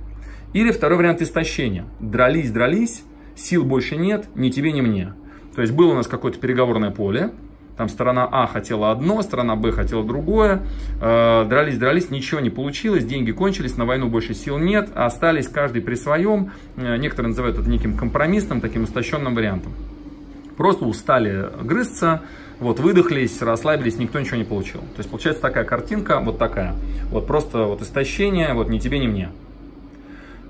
Или 0.52 0.70
второй 0.70 0.98
вариант 0.98 1.22
истощения. 1.22 1.86
Дрались, 1.98 2.50
дрались, 2.52 3.02
сил 3.38 3.64
больше 3.64 3.96
нет, 3.96 4.26
ни 4.34 4.50
тебе, 4.50 4.72
ни 4.72 4.80
мне. 4.80 5.14
То 5.54 5.62
есть 5.62 5.72
было 5.72 5.92
у 5.92 5.94
нас 5.94 6.06
какое-то 6.06 6.38
переговорное 6.38 6.90
поле, 6.90 7.30
там 7.78 7.88
сторона 7.88 8.28
А 8.30 8.48
хотела 8.48 8.90
одно, 8.90 9.22
сторона 9.22 9.54
Б 9.54 9.70
хотела 9.70 10.04
другое. 10.04 10.62
Э, 11.00 11.46
дрались, 11.48 11.78
дрались, 11.78 12.10
ничего 12.10 12.40
не 12.40 12.50
получилось, 12.50 13.04
деньги 13.04 13.30
кончились, 13.30 13.76
на 13.76 13.86
войну 13.86 14.08
больше 14.08 14.34
сил 14.34 14.58
нет, 14.58 14.90
остались 14.96 15.46
каждый 15.46 15.80
при 15.80 15.94
своем. 15.94 16.50
Э, 16.76 16.96
некоторые 16.96 17.28
называют 17.28 17.56
это 17.56 17.70
неким 17.70 17.96
компромиссным, 17.96 18.60
таким 18.60 18.84
истощенным 18.84 19.34
вариантом. 19.34 19.72
Просто 20.56 20.84
устали 20.84 21.50
грызться, 21.62 22.22
Вот, 22.58 22.80
выдохлись, 22.80 23.40
расслабились, 23.40 23.98
никто 23.98 24.18
ничего 24.18 24.36
не 24.36 24.42
получил. 24.42 24.80
То 24.80 24.98
есть 24.98 25.08
получается 25.08 25.40
такая 25.40 25.62
картинка, 25.62 26.18
вот 26.18 26.38
такая. 26.38 26.74
Вот 27.12 27.28
просто 27.28 27.66
вот 27.66 27.82
истощение, 27.82 28.52
вот 28.54 28.68
ни 28.68 28.80
тебе, 28.80 28.98
ни 28.98 29.06
мне. 29.06 29.28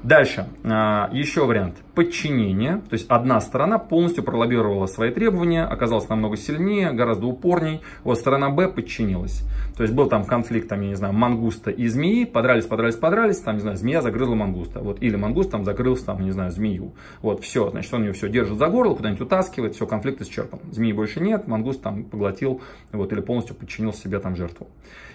Дальше, 0.02 0.46
а, 0.62 1.10
еще 1.12 1.44
вариант. 1.44 1.76
Подчинения, 1.94 2.80
то 2.88 2.94
есть 2.94 3.06
одна 3.08 3.40
сторона 3.40 3.78
полностью 3.78 4.22
пролоббировала 4.22 4.86
свои 4.86 5.10
требования, 5.10 5.64
оказалась 5.64 6.08
намного 6.08 6.36
сильнее, 6.36 6.92
гораздо 6.92 7.26
упорней, 7.26 7.80
вот 8.04 8.16
сторона 8.18 8.48
Б 8.50 8.68
подчинилась. 8.68 9.42
То 9.76 9.82
есть 9.82 9.94
был 9.94 10.08
там 10.08 10.24
конфликт, 10.24 10.68
там, 10.68 10.80
я 10.82 10.88
не 10.88 10.94
знаю, 10.94 11.14
мангуста 11.14 11.72
и 11.72 11.88
змеи, 11.88 12.24
подрались, 12.24 12.66
подрались, 12.66 12.94
подрались, 12.94 13.38
там, 13.38 13.56
не 13.56 13.60
знаю, 13.60 13.76
змея 13.76 14.00
загрызла 14.00 14.36
мангуста, 14.36 14.80
вот, 14.80 15.02
или 15.02 15.16
мангуст 15.16 15.50
там 15.50 15.64
загрылся, 15.64 16.06
там, 16.06 16.22
не 16.22 16.30
знаю, 16.30 16.52
змею. 16.52 16.94
Вот, 17.20 17.42
все, 17.42 17.68
значит, 17.70 17.92
он 17.92 18.04
ее 18.04 18.12
все 18.12 18.28
держит 18.28 18.58
за 18.58 18.68
горло, 18.68 18.94
куда-нибудь 18.94 19.22
утаскивает, 19.22 19.74
все, 19.74 19.86
конфликт 19.86 20.20
исчерпан. 20.20 20.60
Змеи 20.70 20.92
больше 20.92 21.20
нет, 21.20 21.48
мангуст 21.48 21.82
там 21.82 22.04
поглотил, 22.04 22.60
вот, 22.92 23.12
или 23.12 23.20
полностью 23.20 23.56
подчинил 23.56 23.92
себе 23.92 24.20
там 24.20 24.36
жертву. 24.36 24.68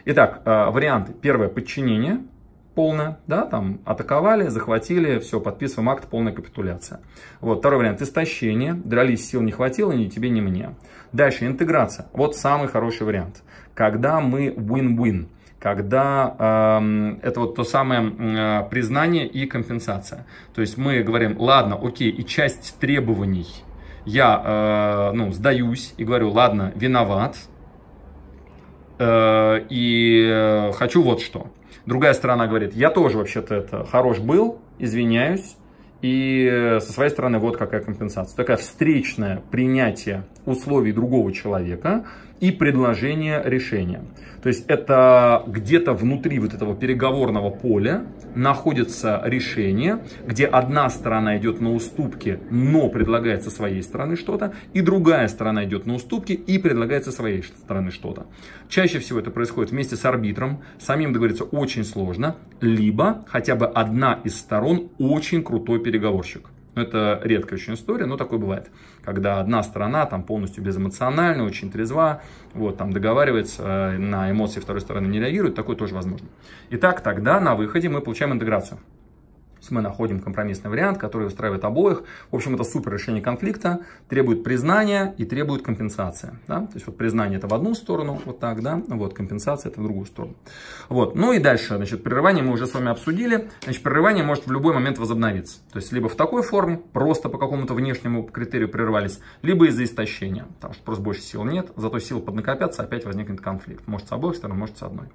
Итак, 0.05 0.41
а, 0.43 0.69
варианты. 0.71 1.13
Первое, 1.13 1.47
подчинение, 1.47 2.19
полная, 2.75 3.19
да, 3.27 3.45
там 3.45 3.79
атаковали, 3.85 4.47
захватили, 4.47 5.19
все, 5.19 5.39
подписываем 5.39 5.89
акт, 5.89 6.07
полная 6.09 6.33
капитуляция. 6.33 7.01
Вот, 7.41 7.59
второй 7.59 7.79
вариант, 7.79 8.01
истощение, 8.01 8.73
дрались, 8.73 9.29
сил 9.29 9.41
не 9.41 9.51
хватило, 9.51 9.91
ни 9.91 10.07
тебе, 10.07 10.29
ни 10.29 10.41
мне. 10.41 10.75
Дальше, 11.11 11.45
интеграция, 11.45 12.07
вот 12.13 12.35
самый 12.35 12.67
хороший 12.67 13.05
вариант, 13.05 13.43
когда 13.73 14.19
мы 14.19 14.47
win-win, 14.47 15.27
когда 15.59 16.35
э, 16.81 17.15
это 17.21 17.39
вот 17.39 17.55
то 17.55 17.63
самое 17.63 18.11
э, 18.11 18.69
признание 18.69 19.25
и 19.25 19.45
компенсация. 19.45 20.25
То 20.53 20.59
есть 20.59 20.77
мы 20.77 21.01
говорим, 21.03 21.39
ладно, 21.39 21.79
окей, 21.81 22.09
и 22.11 22.25
часть 22.25 22.77
требований. 22.79 23.47
Я, 24.05 24.41
э, 24.43 25.11
ну, 25.13 25.31
сдаюсь 25.31 25.93
и 25.95 26.03
говорю, 26.03 26.31
ладно, 26.31 26.73
виноват, 26.75 27.37
и 28.99 30.27
э, 30.29 30.71
хочу 30.73 31.01
вот 31.01 31.21
что. 31.21 31.47
Другая 31.85 32.13
сторона 32.13 32.47
говорит, 32.47 32.73
я 32.75 32.89
тоже 32.89 33.17
вообще-то 33.17 33.55
это 33.55 33.85
хорош 33.85 34.19
был, 34.19 34.59
извиняюсь, 34.79 35.57
и 36.01 36.77
со 36.79 36.91
своей 36.93 37.09
стороны 37.09 37.39
вот 37.39 37.57
какая 37.57 37.81
компенсация. 37.81 38.35
Такая 38.35 38.57
встречное 38.57 39.41
принятие 39.51 40.25
условий 40.45 40.91
другого 40.91 41.31
человека 41.31 42.05
и 42.39 42.51
предложение 42.51 43.41
решения. 43.45 44.01
То 44.41 44.49
есть 44.49 44.65
это 44.67 45.43
где-то 45.47 45.93
внутри 45.93 46.37
вот 46.39 46.53
этого 46.53 46.75
переговорного 46.75 47.49
поля 47.49 48.05
находится 48.35 49.21
решение, 49.23 49.99
где 50.27 50.45
одна 50.45 50.89
сторона 50.89 51.37
идет 51.37 51.61
на 51.61 51.73
уступки, 51.73 52.41
но 52.49 52.89
предлагает 52.89 53.43
со 53.43 53.49
своей 53.49 53.81
стороны 53.81 54.17
что-то, 54.17 54.53
и 54.73 54.81
другая 54.81 55.29
сторона 55.29 55.63
идет 55.63 55.85
на 55.85 55.93
уступки 55.93 56.33
и 56.33 56.57
предлагает 56.57 57.05
со 57.05 57.13
своей 57.13 57.43
стороны 57.43 57.91
что-то. 57.91 58.25
Чаще 58.67 58.99
всего 58.99 59.19
это 59.19 59.31
происходит 59.31 59.71
вместе 59.71 59.95
с 59.95 60.03
арбитром, 60.03 60.61
самим 60.77 61.13
договориться 61.13 61.45
очень 61.45 61.85
сложно, 61.85 62.35
либо 62.59 63.23
хотя 63.29 63.55
бы 63.55 63.65
одна 63.67 64.19
из 64.25 64.37
сторон 64.37 64.89
очень 64.99 65.41
крутой 65.41 65.81
переговорщик. 65.81 66.49
Это 66.75 67.19
редкая 67.23 67.59
очень 67.59 67.75
история, 67.75 68.05
но 68.05 68.17
такое 68.17 68.39
бывает. 68.39 68.71
Когда 69.03 69.39
одна 69.39 69.61
сторона 69.63 70.05
там 70.05 70.23
полностью 70.23 70.63
безэмоциональна, 70.63 71.43
очень 71.43 71.71
трезва, 71.71 72.21
вот, 72.53 72.77
там 72.77 72.91
договаривается, 72.91 73.63
э, 73.63 73.97
на 73.97 74.31
эмоции 74.31 74.59
второй 74.59 74.81
стороны 74.81 75.07
не 75.07 75.19
реагирует, 75.19 75.55
такое 75.55 75.75
тоже 75.75 75.93
возможно. 75.93 76.27
Итак, 76.71 77.01
тогда 77.01 77.39
на 77.39 77.55
выходе 77.55 77.89
мы 77.89 78.01
получаем 78.01 78.33
интеграцию 78.33 78.79
мы 79.71 79.81
находим 79.81 80.19
компромиссный 80.19 80.69
вариант, 80.69 80.97
который 80.97 81.27
устраивает 81.27 81.63
обоих. 81.63 82.03
В 82.31 82.35
общем, 82.35 82.55
это 82.55 82.63
супер 82.63 82.93
решение 82.93 83.21
конфликта, 83.21 83.81
требует 84.09 84.43
признания 84.43 85.13
и 85.17 85.25
требует 85.25 85.61
компенсации. 85.61 86.37
Да? 86.47 86.61
То 86.61 86.73
есть 86.75 86.87
вот 86.87 86.97
признание 86.97 87.37
это 87.37 87.47
в 87.47 87.53
одну 87.53 87.73
сторону, 87.73 88.21
вот 88.25 88.39
так, 88.39 88.61
да, 88.61 88.81
вот 88.87 89.13
компенсация 89.13 89.71
это 89.71 89.79
в 89.79 89.83
другую 89.83 90.05
сторону. 90.05 90.35
Вот. 90.89 91.15
Ну 91.15 91.33
и 91.33 91.39
дальше, 91.39 91.75
значит, 91.77 92.03
прерывание 92.03 92.43
мы 92.43 92.53
уже 92.53 92.67
с 92.67 92.73
вами 92.73 92.89
обсудили. 92.89 93.49
Значит, 93.63 93.83
прерывание 93.83 94.23
может 94.23 94.47
в 94.47 94.51
любой 94.51 94.73
момент 94.73 94.97
возобновиться. 94.97 95.59
То 95.71 95.79
есть 95.79 95.91
либо 95.91 96.09
в 96.09 96.15
такой 96.15 96.43
форме, 96.43 96.81
просто 96.91 97.29
по 97.29 97.37
какому-то 97.37 97.73
внешнему 97.73 98.23
критерию 98.23 98.69
прервались, 98.69 99.19
либо 99.41 99.67
из-за 99.67 99.83
истощения, 99.83 100.45
потому 100.55 100.73
что 100.73 100.83
просто 100.83 101.03
больше 101.03 101.21
сил 101.21 101.43
нет, 101.43 101.71
зато 101.75 101.99
силы 101.99 102.21
поднакопятся, 102.21 102.83
опять 102.83 103.05
возникнет 103.05 103.41
конфликт. 103.41 103.87
Может 103.87 104.07
с 104.07 104.11
обоих 104.11 104.35
сторон, 104.35 104.57
может 104.57 104.77
с 104.77 104.83
одной. 104.83 105.07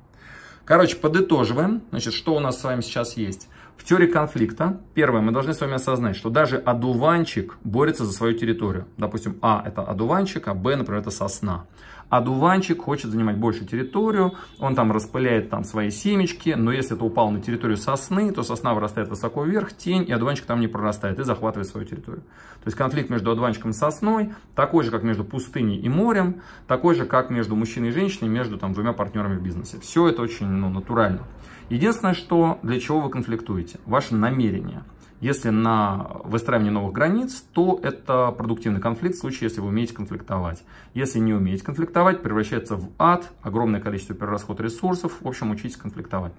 Короче, 0.64 0.96
подытоживаем, 0.96 1.82
значит, 1.90 2.12
что 2.12 2.34
у 2.34 2.40
нас 2.40 2.60
с 2.60 2.64
вами 2.64 2.82
сейчас 2.82 3.16
есть. 3.16 3.48
В 3.78 3.84
теории 3.84 4.08
конфликта, 4.08 4.80
первое, 4.92 5.22
мы 5.22 5.30
должны 5.32 5.54
с 5.54 5.60
вами 5.60 5.74
осознать, 5.74 6.16
что 6.16 6.30
даже 6.30 6.56
одуванчик 6.56 7.56
борется 7.62 8.04
за 8.04 8.12
свою 8.12 8.36
территорию. 8.36 8.86
Допустим, 8.98 9.38
А 9.40 9.62
это 9.64 9.82
одуванчик, 9.82 10.48
а 10.48 10.54
Б, 10.54 10.76
например, 10.76 11.00
это 11.00 11.10
сосна. 11.10 11.64
Одуванчик 12.10 12.82
хочет 12.82 13.10
занимать 13.10 13.36
большую 13.36 13.68
территорию, 13.68 14.32
он 14.58 14.74
там 14.74 14.92
распыляет 14.92 15.50
там 15.50 15.62
свои 15.62 15.90
семечки, 15.90 16.54
но 16.56 16.72
если 16.72 16.96
это 16.96 17.04
упало 17.04 17.30
на 17.30 17.40
территорию 17.40 17.76
сосны, 17.76 18.32
то 18.32 18.42
сосна 18.42 18.74
вырастает 18.74 19.08
высоко 19.08 19.44
вверх, 19.44 19.74
тень, 19.76 20.04
и 20.08 20.12
одуванчик 20.12 20.46
там 20.46 20.60
не 20.60 20.68
прорастает 20.68 21.18
и 21.18 21.24
захватывает 21.24 21.68
свою 21.68 21.86
территорию. 21.86 22.22
То 22.22 22.66
есть 22.66 22.76
конфликт 22.76 23.10
между 23.10 23.30
одуванчиком 23.30 23.70
и 23.70 23.74
сосной 23.74 24.32
такой 24.54 24.84
же, 24.84 24.90
как 24.90 25.02
между 25.02 25.24
пустыней 25.24 25.78
и 25.78 25.88
морем, 25.88 26.40
такой 26.66 26.94
же, 26.94 27.04
как 27.04 27.30
между 27.30 27.54
мужчиной 27.54 27.88
и 27.88 27.92
женщиной, 27.92 28.28
между 28.28 28.58
там 28.58 28.72
двумя 28.72 28.92
партнерами 28.92 29.36
в 29.36 29.42
бизнесе. 29.42 29.78
Все 29.80 30.08
это 30.08 30.22
очень 30.22 30.46
ну, 30.46 30.70
натурально. 30.70 31.20
Единственное, 31.68 32.14
что 32.14 32.58
для 32.62 32.80
чего 32.80 33.00
вы 33.00 33.10
конфликтуете, 33.10 33.78
ваше 33.84 34.14
намерение. 34.14 34.84
Если 35.20 35.50
на 35.50 36.10
выстраивание 36.24 36.70
новых 36.70 36.92
границ, 36.92 37.44
то 37.52 37.80
это 37.82 38.30
продуктивный 38.30 38.80
конфликт 38.80 39.16
в 39.16 39.18
случае, 39.18 39.48
если 39.48 39.60
вы 39.60 39.68
умеете 39.68 39.92
конфликтовать. 39.92 40.62
Если 40.94 41.18
не 41.18 41.34
умеете 41.34 41.64
конфликтовать, 41.64 42.22
превращается 42.22 42.76
в 42.76 42.90
ад, 42.98 43.28
огромное 43.42 43.80
количество 43.80 44.14
перерасход 44.14 44.60
ресурсов. 44.60 45.16
В 45.20 45.26
общем, 45.26 45.50
учитесь 45.50 45.76
конфликтовать. 45.76 46.32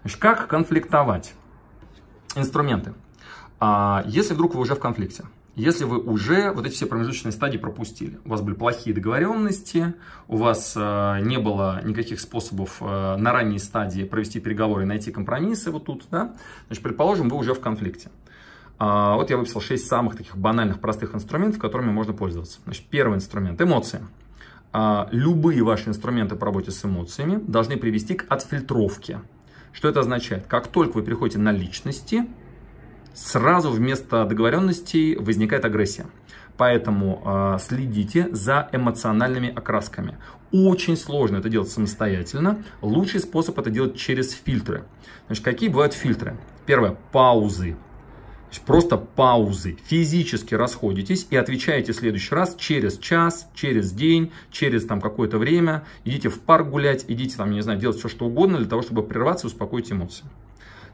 Значит, 0.00 0.18
как 0.18 0.46
конфликтовать? 0.46 1.34
Инструменты. 2.34 2.94
А, 3.60 4.02
если 4.06 4.32
вдруг 4.32 4.54
вы 4.54 4.62
уже 4.62 4.74
в 4.74 4.80
конфликте, 4.80 5.24
если 5.56 5.84
вы 5.84 5.98
уже 5.98 6.52
вот 6.52 6.66
эти 6.66 6.74
все 6.74 6.86
промежуточные 6.86 7.32
стадии 7.32 7.56
пропустили. 7.56 8.20
У 8.24 8.28
вас 8.28 8.42
были 8.42 8.54
плохие 8.54 8.94
договоренности, 8.94 9.94
у 10.28 10.36
вас 10.36 10.74
э, 10.76 11.20
не 11.22 11.38
было 11.38 11.80
никаких 11.82 12.20
способов 12.20 12.76
э, 12.80 13.16
на 13.16 13.32
ранней 13.32 13.58
стадии 13.58 14.04
провести 14.04 14.38
переговоры 14.38 14.84
и 14.84 14.86
найти 14.86 15.10
компромиссы 15.10 15.70
вот 15.70 15.86
тут, 15.86 16.04
да, 16.10 16.34
значит, 16.66 16.84
предположим, 16.84 17.30
вы 17.30 17.38
уже 17.38 17.54
в 17.54 17.60
конфликте. 17.60 18.10
А, 18.78 19.16
вот 19.16 19.30
я 19.30 19.38
выписал 19.38 19.60
6 19.60 19.86
самых 19.86 20.16
таких 20.16 20.36
банальных, 20.36 20.80
простых 20.80 21.14
инструментов, 21.14 21.60
которыми 21.60 21.90
можно 21.90 22.12
пользоваться. 22.12 22.60
Значит, 22.64 22.84
первый 22.90 23.16
инструмент– 23.16 23.60
эмоции. 23.62 24.00
А, 24.72 25.08
любые 25.10 25.62
ваши 25.62 25.88
инструменты 25.88 26.36
по 26.36 26.46
работе 26.46 26.70
с 26.70 26.84
эмоциями 26.84 27.42
должны 27.46 27.78
привести 27.78 28.14
к 28.14 28.26
отфильтровке. 28.30 29.20
Что 29.72 29.88
это 29.88 30.00
означает? 30.00 30.46
Как 30.46 30.68
только 30.68 30.96
вы 30.96 31.02
переходите 31.02 31.38
на 31.38 31.52
личности, 31.52 32.26
сразу 33.16 33.70
вместо 33.70 34.24
договоренностей 34.24 35.16
возникает 35.16 35.64
агрессия. 35.64 36.06
Поэтому 36.56 37.22
э, 37.24 37.58
следите 37.60 38.28
за 38.32 38.68
эмоциональными 38.72 39.52
окрасками. 39.54 40.16
Очень 40.52 40.96
сложно 40.96 41.38
это 41.38 41.48
делать 41.48 41.68
самостоятельно. 41.68 42.62
Лучший 42.80 43.20
способ 43.20 43.58
это 43.58 43.70
делать 43.70 43.96
через 43.96 44.32
фильтры. 44.32 44.84
Значит, 45.26 45.44
какие 45.44 45.68
бывают 45.68 45.92
фильтры? 45.92 46.36
Первое, 46.64 46.96
паузы. 47.12 47.76
Просто 48.64 48.96
паузы. 48.96 49.76
Физически 49.84 50.54
расходитесь 50.54 51.26
и 51.28 51.36
отвечаете 51.36 51.92
в 51.92 51.96
следующий 51.96 52.34
раз 52.34 52.54
через 52.56 52.96
час, 52.96 53.50
через 53.54 53.92
день, 53.92 54.32
через 54.50 54.86
там 54.86 55.00
какое-то 55.00 55.36
время. 55.36 55.84
Идите 56.04 56.30
в 56.30 56.40
парк 56.40 56.68
гулять, 56.68 57.04
идите 57.08 57.36
там, 57.36 57.50
не 57.50 57.60
знаю, 57.60 57.78
делать 57.78 57.98
все, 57.98 58.08
что 58.08 58.26
угодно 58.26 58.58
для 58.58 58.66
того, 58.66 58.80
чтобы 58.80 59.02
прерваться 59.02 59.46
и 59.46 59.50
успокоить 59.50 59.92
эмоции. 59.92 60.24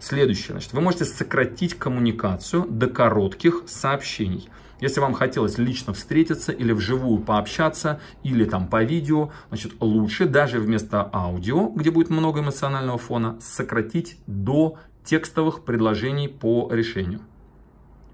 Следующее, 0.02 0.54
значит, 0.54 0.73
вы 0.73 0.80
можете 0.80 1.04
сократить 1.04 1.75
коммуникацию 1.75 2.66
до 2.68 2.88
коротких 2.88 3.62
сообщений. 3.66 4.49
Если 4.80 4.99
вам 4.99 5.14
хотелось 5.14 5.59
лично 5.59 5.92
встретиться 5.92 6.50
или 6.50 6.73
вживую 6.73 7.23
пообщаться, 7.23 8.00
или 8.25 8.44
там 8.44 8.66
по 8.66 8.82
видео, 8.82 9.30
значит, 9.50 9.75
лучше 9.78 10.26
даже 10.26 10.59
вместо 10.59 11.09
аудио, 11.12 11.68
где 11.68 11.92
будет 11.92 12.11
много 12.11 12.40
эмоционального 12.40 12.99
фона, 12.99 13.38
сократить 13.40 14.18
до 14.26 14.76
текстовых 15.04 15.64
предложений 15.64 16.30
по 16.30 16.68
решению. 16.73 17.21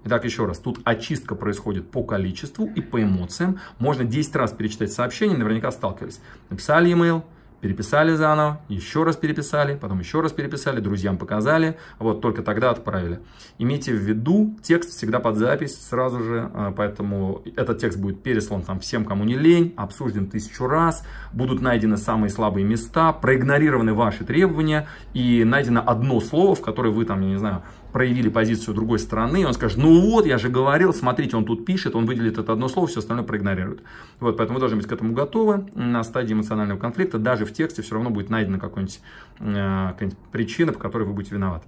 Итак, 0.03 0.25
еще 0.25 0.45
раз, 0.45 0.59
тут 0.59 0.81
очистка 0.83 1.33
происходит 1.33 1.89
по 1.89 2.03
количеству 2.03 2.67
и 2.67 2.81
по 2.81 3.01
эмоциям. 3.01 3.59
Можно 3.79 4.03
10 4.03 4.35
раз 4.35 4.51
перечитать 4.51 4.93
сообщение, 4.93 5.39
наверняка 5.39 5.71
сталкивались. 5.71 6.19
Написали 6.51 6.91
email, 6.91 7.23
переписали 7.61 8.15
заново, 8.15 8.61
еще 8.69 9.03
раз 9.03 9.15
переписали, 9.15 9.75
потом 9.75 9.99
еще 9.99 10.21
раз 10.21 10.31
переписали, 10.31 10.79
друзьям 10.79 11.17
показали, 11.17 11.77
вот 11.99 12.21
только 12.21 12.41
тогда 12.41 12.71
отправили. 12.71 13.19
Имейте 13.57 13.93
в 13.93 13.97
виду, 13.97 14.55
текст 14.61 14.91
всегда 14.91 15.19
под 15.19 15.37
запись 15.37 15.79
сразу 15.79 16.23
же, 16.23 16.49
а, 16.53 16.71
поэтому 16.71 17.41
этот 17.55 17.79
текст 17.79 17.99
будет 17.99 18.23
переслан 18.23 18.63
там 18.63 18.79
всем, 18.79 19.05
кому 19.05 19.23
не 19.23 19.35
лень, 19.35 19.73
обсужден 19.77 20.27
тысячу 20.27 20.67
раз, 20.67 21.03
будут 21.33 21.61
найдены 21.61 21.97
самые 21.97 22.29
слабые 22.29 22.65
места, 22.65 23.11
проигнорированы 23.13 23.93
ваши 23.93 24.23
требования 24.23 24.87
и 25.13 25.43
найдено 25.43 25.83
одно 25.85 26.19
слово, 26.21 26.55
в 26.55 26.61
которое 26.61 26.89
вы 26.89 27.05
там, 27.05 27.21
я 27.21 27.27
не 27.27 27.37
знаю, 27.37 27.63
проявили 27.91 28.29
позицию 28.29 28.75
другой 28.75 28.99
стороны, 28.99 29.45
он 29.45 29.53
скажет, 29.53 29.77
ну 29.77 29.99
вот, 29.99 30.25
я 30.25 30.37
же 30.37 30.49
говорил, 30.49 30.93
смотрите, 30.93 31.35
он 31.35 31.45
тут 31.45 31.65
пишет, 31.65 31.95
он 31.95 32.05
выделит 32.05 32.37
это 32.37 32.53
одно 32.53 32.67
слово, 32.67 32.87
все 32.87 32.99
остальное 32.99 33.25
проигнорирует. 33.25 33.81
Вот, 34.19 34.37
поэтому 34.37 34.57
вы 34.57 34.59
должны 34.59 34.77
быть 34.77 34.87
к 34.87 34.91
этому 34.91 35.13
готовы 35.13 35.65
на 35.75 36.03
стадии 36.03 36.33
эмоционального 36.33 36.77
конфликта, 36.79 37.17
даже 37.17 37.45
в 37.45 37.53
тексте 37.53 37.81
все 37.81 37.95
равно 37.95 38.09
будет 38.09 38.29
найдена 38.29 38.59
какая-нибудь, 38.59 39.01
э, 39.39 39.93
какая 39.93 40.11
причина, 40.31 40.73
по 40.73 40.79
которой 40.79 41.03
вы 41.03 41.13
будете 41.13 41.35
виноваты. 41.35 41.67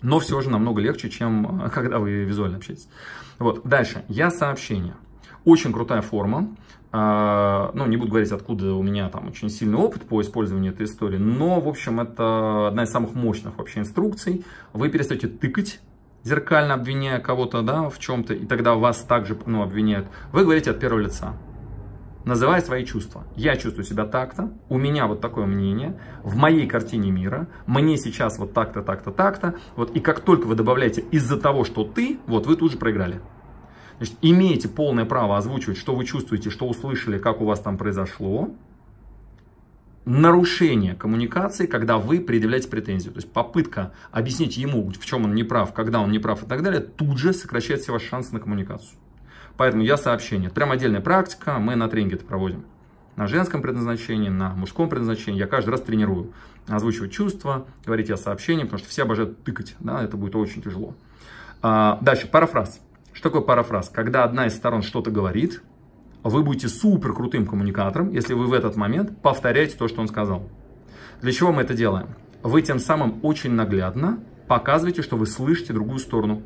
Но 0.00 0.18
все 0.18 0.40
же 0.40 0.50
намного 0.50 0.80
легче, 0.80 1.10
чем 1.10 1.64
э, 1.64 1.70
когда 1.70 1.98
вы 1.98 2.24
визуально 2.24 2.56
общаетесь. 2.56 2.88
Вот, 3.38 3.62
дальше, 3.64 4.04
я 4.08 4.30
сообщение. 4.30 4.94
Очень 5.44 5.72
крутая 5.72 6.02
форма. 6.02 6.48
А, 6.94 7.70
ну, 7.72 7.86
не 7.86 7.96
буду 7.96 8.10
говорить, 8.10 8.30
откуда 8.32 8.74
у 8.74 8.82
меня 8.82 9.08
там 9.08 9.28
очень 9.28 9.48
сильный 9.48 9.78
опыт 9.78 10.02
по 10.02 10.20
использованию 10.20 10.74
этой 10.74 10.84
истории, 10.84 11.16
но, 11.16 11.58
в 11.58 11.66
общем, 11.66 12.00
это 12.00 12.68
одна 12.68 12.82
из 12.82 12.90
самых 12.90 13.14
мощных 13.14 13.56
вообще 13.56 13.80
инструкций. 13.80 14.44
Вы 14.74 14.90
перестаете 14.90 15.26
тыкать, 15.26 15.80
зеркально 16.22 16.74
обвиняя 16.74 17.18
кого-то, 17.18 17.62
да, 17.62 17.88
в 17.88 17.98
чем-то, 17.98 18.34
и 18.34 18.44
тогда 18.44 18.74
вас 18.74 18.98
также, 19.04 19.38
ну, 19.46 19.62
обвиняют. 19.62 20.06
Вы 20.32 20.44
говорите 20.44 20.70
от 20.70 20.80
первого 20.80 21.00
лица, 21.00 21.32
называя 22.26 22.60
свои 22.60 22.84
чувства. 22.84 23.24
Я 23.36 23.56
чувствую 23.56 23.86
себя 23.86 24.04
так-то, 24.04 24.52
у 24.68 24.76
меня 24.76 25.06
вот 25.06 25.22
такое 25.22 25.46
мнение, 25.46 25.98
в 26.22 26.36
моей 26.36 26.66
картине 26.66 27.10
мира, 27.10 27.48
мне 27.64 27.96
сейчас 27.96 28.38
вот 28.38 28.52
так-то, 28.52 28.82
так-то, 28.82 29.12
так-то, 29.12 29.54
вот, 29.76 29.96
и 29.96 30.00
как 30.00 30.20
только 30.20 30.44
вы 30.44 30.56
добавляете 30.56 31.00
из-за 31.10 31.40
того, 31.40 31.64
что 31.64 31.84
ты, 31.84 32.18
вот, 32.26 32.46
вы 32.46 32.56
тут 32.56 32.70
же 32.70 32.76
проиграли. 32.76 33.22
Значит, 34.02 34.18
имеете 34.20 34.68
полное 34.68 35.04
право 35.04 35.36
озвучивать, 35.38 35.78
что 35.78 35.94
вы 35.94 36.04
чувствуете, 36.04 36.50
что 36.50 36.66
услышали, 36.66 37.18
как 37.18 37.40
у 37.40 37.44
вас 37.44 37.60
там 37.60 37.78
произошло. 37.78 38.50
Нарушение 40.04 40.96
коммуникации, 40.96 41.66
когда 41.66 41.98
вы 41.98 42.18
предъявляете 42.18 42.68
претензию. 42.68 43.12
То 43.12 43.18
есть 43.18 43.32
попытка 43.32 43.92
объяснить 44.10 44.56
ему, 44.56 44.90
в 44.90 45.06
чем 45.06 45.22
он 45.22 45.36
не 45.36 45.44
прав, 45.44 45.72
когда 45.72 46.00
он 46.00 46.10
не 46.10 46.18
прав 46.18 46.42
и 46.42 46.46
так 46.46 46.64
далее, 46.64 46.80
тут 46.80 47.16
же 47.16 47.32
сокращает 47.32 47.82
все 47.82 47.92
ваши 47.92 48.08
шансы 48.08 48.34
на 48.34 48.40
коммуникацию. 48.40 48.98
Поэтому 49.56 49.84
я 49.84 49.96
сообщение. 49.96 50.50
Прям 50.50 50.72
отдельная 50.72 51.00
практика, 51.00 51.60
мы 51.60 51.76
на 51.76 51.86
тренинге 51.86 52.16
это 52.16 52.24
проводим. 52.24 52.64
На 53.14 53.28
женском 53.28 53.62
предназначении, 53.62 54.30
на 54.30 54.52
мужском 54.54 54.88
предназначении. 54.88 55.38
Я 55.38 55.46
каждый 55.46 55.70
раз 55.70 55.80
тренирую. 55.80 56.32
Озвучивать 56.66 57.12
чувства, 57.12 57.66
говорить 57.86 58.10
о 58.10 58.16
сообщении, 58.16 58.64
потому 58.64 58.80
что 58.80 58.88
все 58.88 59.02
обожают 59.02 59.44
тыкать. 59.44 59.76
Да, 59.78 60.02
это 60.02 60.16
будет 60.16 60.34
очень 60.34 60.60
тяжело. 60.60 60.96
А, 61.62 62.00
дальше, 62.02 62.26
парафраз. 62.26 62.80
Что 63.12 63.24
такое 63.24 63.42
парафраз? 63.42 63.88
Когда 63.88 64.24
одна 64.24 64.46
из 64.46 64.54
сторон 64.54 64.82
что-то 64.82 65.10
говорит, 65.10 65.62
вы 66.22 66.42
будете 66.42 66.68
супер 66.68 67.12
крутым 67.12 67.46
коммуникатором, 67.46 68.10
если 68.10 68.34
вы 68.34 68.46
в 68.46 68.52
этот 68.52 68.76
момент 68.76 69.20
повторяете 69.20 69.76
то, 69.76 69.88
что 69.88 70.00
он 70.00 70.08
сказал. 70.08 70.48
Для 71.20 71.32
чего 71.32 71.52
мы 71.52 71.62
это 71.62 71.74
делаем? 71.74 72.08
Вы 72.42 72.62
тем 72.62 72.78
самым 72.78 73.20
очень 73.22 73.52
наглядно 73.52 74.20
показываете, 74.48 75.02
что 75.02 75.16
вы 75.16 75.26
слышите 75.26 75.72
другую 75.72 75.98
сторону. 75.98 76.42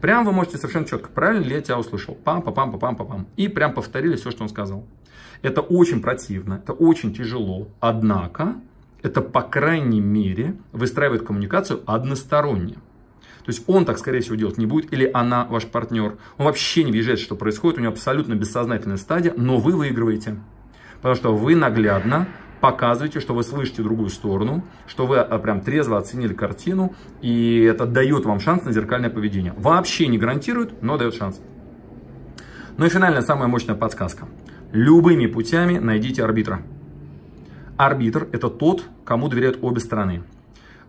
Прям 0.00 0.24
вы 0.24 0.32
можете 0.32 0.58
совершенно 0.58 0.86
четко, 0.86 1.08
правильно 1.08 1.44
ли 1.44 1.54
я 1.54 1.62
тебя 1.62 1.78
услышал? 1.78 2.14
Пам, 2.14 2.42
пам, 2.42 2.52
пам, 2.52 2.78
пам, 2.78 2.96
пам, 2.96 3.06
пам. 3.06 3.26
И 3.36 3.48
прям 3.48 3.72
повторили 3.72 4.16
все, 4.16 4.30
что 4.30 4.42
он 4.42 4.48
сказал. 4.48 4.86
Это 5.40 5.60
очень 5.60 6.02
противно, 6.02 6.54
это 6.54 6.72
очень 6.72 7.14
тяжело. 7.14 7.68
Однако, 7.80 8.56
это 9.02 9.20
по 9.22 9.42
крайней 9.42 10.00
мере 10.00 10.56
выстраивает 10.72 11.22
коммуникацию 11.22 11.82
односторонне. 11.86 12.76
То 13.44 13.50
есть 13.50 13.62
он 13.66 13.84
так, 13.84 13.98
скорее 13.98 14.20
всего, 14.20 14.36
делать 14.36 14.56
не 14.56 14.64
будет, 14.64 14.90
или 14.92 15.08
она, 15.12 15.44
ваш 15.44 15.66
партнер. 15.66 16.16
Он 16.38 16.46
вообще 16.46 16.82
не 16.82 16.92
въезжает, 16.92 17.20
что 17.20 17.36
происходит, 17.36 17.78
у 17.78 17.82
него 17.82 17.92
абсолютно 17.92 18.34
бессознательная 18.34 18.96
стадия, 18.96 19.34
но 19.36 19.58
вы 19.58 19.72
выигрываете. 19.76 20.36
Потому 20.96 21.14
что 21.14 21.36
вы 21.36 21.54
наглядно 21.54 22.26
показываете, 22.62 23.20
что 23.20 23.34
вы 23.34 23.42
слышите 23.42 23.82
другую 23.82 24.08
сторону, 24.08 24.64
что 24.86 25.04
вы 25.04 25.18
а, 25.18 25.38
прям 25.38 25.60
трезво 25.60 25.98
оценили 25.98 26.32
картину, 26.32 26.94
и 27.20 27.60
это 27.60 27.84
дает 27.84 28.24
вам 28.24 28.40
шанс 28.40 28.64
на 28.64 28.72
зеркальное 28.72 29.10
поведение. 29.10 29.52
Вообще 29.58 30.06
не 30.06 30.16
гарантирует, 30.16 30.82
но 30.82 30.96
дает 30.96 31.14
шанс. 31.14 31.38
Ну 32.78 32.86
и 32.86 32.88
финальная, 32.88 33.20
самая 33.20 33.48
мощная 33.48 33.74
подсказка. 33.74 34.26
Любыми 34.72 35.26
путями 35.26 35.76
найдите 35.76 36.24
арбитра. 36.24 36.62
Арбитр– 37.76 38.28
это 38.32 38.48
тот, 38.48 38.84
кому 39.04 39.28
доверяют 39.28 39.58
обе 39.60 39.80
стороны. 39.80 40.22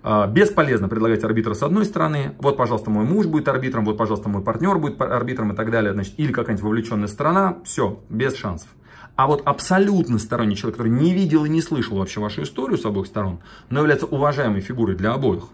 А, 0.07 0.27
бесполезно 0.27 0.88
предлагать 0.88 1.24
арбитра 1.24 1.55
с 1.55 1.63
одной 1.63 1.83
стороны. 1.83 2.35
Вот, 2.38 2.57
пожалуйста, 2.57 2.91
мой 2.91 3.05
муж 3.05 3.25
будет 3.25 3.47
арбитром, 3.47 3.85
вот, 3.85 3.97
пожалуйста, 3.97 4.29
мой 4.29 4.43
партнер 4.43 4.77
будет 4.77 5.01
арбитром 5.01 5.51
и 5.51 5.55
так 5.55 5.71
далее. 5.71 5.93
Значит, 5.93 6.13
или 6.17 6.31
какая-нибудь 6.31 6.63
вовлеченная 6.63 7.07
сторона. 7.07 7.57
Все, 7.63 8.00
без 8.09 8.35
шансов. 8.35 8.68
А 9.15 9.25
вот 9.25 9.41
абсолютно 9.46 10.20
сторонний 10.20 10.55
человек, 10.55 10.77
который 10.77 10.91
не 10.91 11.11
видел 11.11 11.46
и 11.46 11.50
не 11.50 11.59
слышал 11.59 11.98
вообще 11.98 12.20
вашу 12.20 12.44
историю 12.44 12.77
с 12.77 12.85
обоих 12.85 13.07
сторон, 13.07 13.39
но 13.72 13.79
является 13.79 14.05
уважаемой 14.05 14.61
фигурой 14.61 14.96
для 14.96 15.11
обоих, 15.11 15.46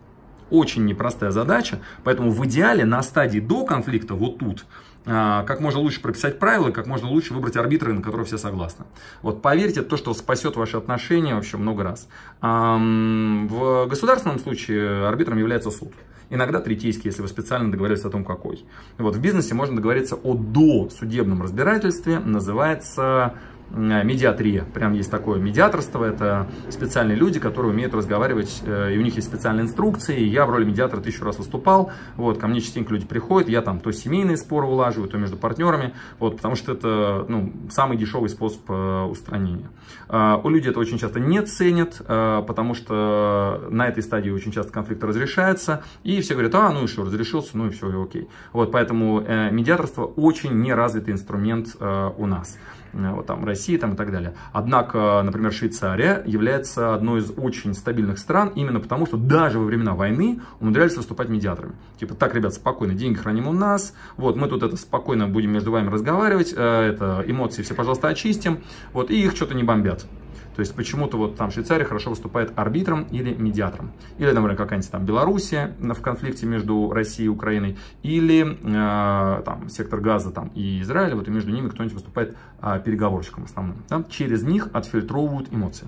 очень 0.50 0.84
непростая 0.84 1.32
задача. 1.32 1.80
Поэтому 2.04 2.32
в 2.32 2.46
идеале 2.46 2.84
на 2.84 3.02
стадии 3.04 3.40
до 3.40 3.66
конфликта, 3.66 4.16
вот 4.16 4.40
тут, 4.40 4.66
как 5.04 5.60
можно 5.60 5.80
лучше 5.80 6.02
прописать 6.02 6.40
правила, 6.40 6.72
как 6.72 6.88
можно 6.88 7.10
лучше 7.10 7.34
выбрать 7.34 7.58
арбитра, 7.58 7.92
на 7.92 8.02
которого 8.02 8.26
все 8.26 8.38
согласны. 8.38 8.86
Вот 9.22 9.42
поверьте, 9.42 9.82
то, 9.82 9.98
что 9.98 10.14
спасет 10.14 10.56
ваши 10.56 10.78
отношения 10.78 11.36
вообще 11.36 11.58
много 11.58 11.84
раз. 11.84 12.08
В 12.42 13.88
государственном 13.90 14.40
случае 14.40 15.08
арбитром 15.08 15.38
является 15.38 15.72
суд. 15.72 15.92
Иногда 16.34 16.62
третейский, 16.62 17.10
если 17.10 17.22
вы 17.22 17.28
специально 17.28 17.70
договорились 17.70 18.06
о 18.06 18.10
том, 18.10 18.24
какой. 18.24 18.64
Вот 18.98 19.18
в 19.18 19.20
бизнесе 19.20 19.54
можно 19.54 19.76
договориться 19.76 20.16
о 20.16 20.34
досудебном 20.34 21.42
разбирательстве, 21.42 22.20
называется 22.20 23.34
медиатрия. 23.74 24.64
Прям 24.64 24.94
есть 24.94 25.10
такое 25.10 25.40
медиаторство. 25.40 26.04
Это 26.04 26.48
специальные 26.70 27.18
люди, 27.18 27.40
которые 27.40 27.72
умеют 27.72 27.94
разговаривать, 27.94 28.62
э, 28.66 28.94
и 28.94 28.98
у 28.98 29.02
них 29.02 29.16
есть 29.16 29.28
специальные 29.28 29.64
инструкции. 29.64 30.20
Я 30.20 30.46
в 30.46 30.50
роли 30.50 30.66
медиатора 30.66 31.02
тысячу 31.02 31.24
раз 31.24 31.38
выступал. 31.38 31.92
Вот, 32.16 32.38
ко 32.38 32.48
мне 32.48 32.62
частенько 32.62 32.94
люди 32.94 33.06
приходят, 33.06 33.50
я 33.50 33.62
там 33.62 33.80
то 33.80 33.92
семейные 33.92 34.38
споры 34.38 34.68
улаживаю, 34.68 35.10
то 35.10 35.18
между 35.18 35.38
партнерами. 35.38 35.94
Вот, 36.20 36.38
потому 36.38 36.56
что 36.56 36.74
это 36.74 37.26
ну, 37.28 37.54
самый 37.70 37.98
дешевый 37.98 38.30
способ 38.30 38.62
э, 38.70 39.04
устранения. 39.04 39.70
У 40.10 40.50
людей 40.50 40.72
это 40.72 40.80
очень 40.80 40.98
часто 40.98 41.20
не 41.22 41.42
ценят, 41.42 42.02
потому 42.06 42.74
что 42.74 43.66
на 43.70 43.88
этой 43.88 44.04
стадии 44.04 44.30
очень 44.30 44.52
часто 44.52 44.72
конфликт 44.72 45.02
разрешается. 45.04 45.84
И 46.04 46.20
все 46.22 46.34
говорят, 46.34 46.54
а, 46.56 46.70
ну 46.72 46.84
и 46.84 46.88
что, 46.88 47.06
разрешился, 47.06 47.58
ну 47.58 47.68
и 47.68 47.70
все, 47.70 47.90
и 47.90 48.04
окей. 48.04 48.28
Вот, 48.52 48.72
поэтому 48.72 49.22
медиаторство 49.22 50.04
очень 50.04 50.60
неразвитый 50.62 51.14
инструмент 51.14 51.78
у 51.80 52.26
нас. 52.26 52.58
Э, 52.94 53.12
вот 53.14 53.26
там 53.26 53.46
России 53.46 53.78
там 53.78 53.94
и 53.94 53.96
так 53.96 54.12
далее. 54.12 54.34
Однако, 54.52 55.22
например, 55.24 55.52
Швейцария 55.52 56.24
является 56.26 56.94
одной 56.94 57.22
из 57.22 57.32
очень 57.36 57.74
стабильных 57.74 58.20
стран 58.20 58.52
именно 58.56 58.80
потому, 58.80 59.06
что 59.06 59.18
даже 59.18 59.60
во 59.60 59.66
времена 59.66 59.94
войны 59.94 60.42
умудрялись 60.60 60.96
выступать 60.96 61.30
медиаторами. 61.30 61.74
Типа, 62.00 62.16
так, 62.16 62.36
ребят, 62.36 62.54
спокойно, 62.54 62.94
деньги 62.94 63.18
храним 63.18 63.48
у 63.48 63.54
нас, 63.54 63.94
вот, 64.18 64.36
мы 64.36 64.48
тут 64.48 64.64
это 64.64 64.78
спокойно 64.78 65.28
будем 65.28 65.52
между 65.52 65.72
вами 65.72 65.90
разговаривать, 65.90 66.54
э, 66.56 66.62
это 66.62 67.24
эмоции 67.26 67.62
все, 67.62 67.74
пожалуйста, 67.74 68.08
очистим, 68.08 68.64
вот, 68.94 69.12
и 69.12 69.24
их 69.24 69.36
что-то 69.36 69.54
не 69.54 69.64
бомбят. 69.64 70.06
То 70.56 70.60
есть 70.60 70.76
почему-то 70.76 71.18
вот 71.18 71.38
там 71.38 71.52
Швейцария 71.52 71.86
хорошо 71.86 72.10
выступает 72.10 72.52
арбитром 72.58 73.04
или 73.04 73.34
медиатором. 73.34 73.92
Или, 74.18 74.32
например, 74.32 74.58
какая-нибудь 74.58 74.92
там 74.92 75.06
Белоруссия 75.06 75.76
в 75.80 76.02
конфликте 76.02 76.46
между 76.46 76.92
Россией 76.92 77.28
и 77.28 77.30
Украиной. 77.30 77.78
Или 78.04 78.58
э, 78.62 79.42
там 79.44 79.70
сектор 79.70 80.02
газа 80.02 80.32
там, 80.32 80.52
и 80.54 80.82
Израиль, 80.82 81.16
вот 81.16 81.28
и 81.28 81.32
между 81.32 81.52
ними 81.52 81.70
кто-нибудь 81.70 81.94
выступает 81.94 82.36
э, 82.62 82.82
переговорщиком 82.84 83.46
основным. 83.46 83.78
Да? 83.90 84.04
Через 84.10 84.44
них 84.44 84.70
отфильтровывают 84.74 85.54
эмоции. 85.54 85.88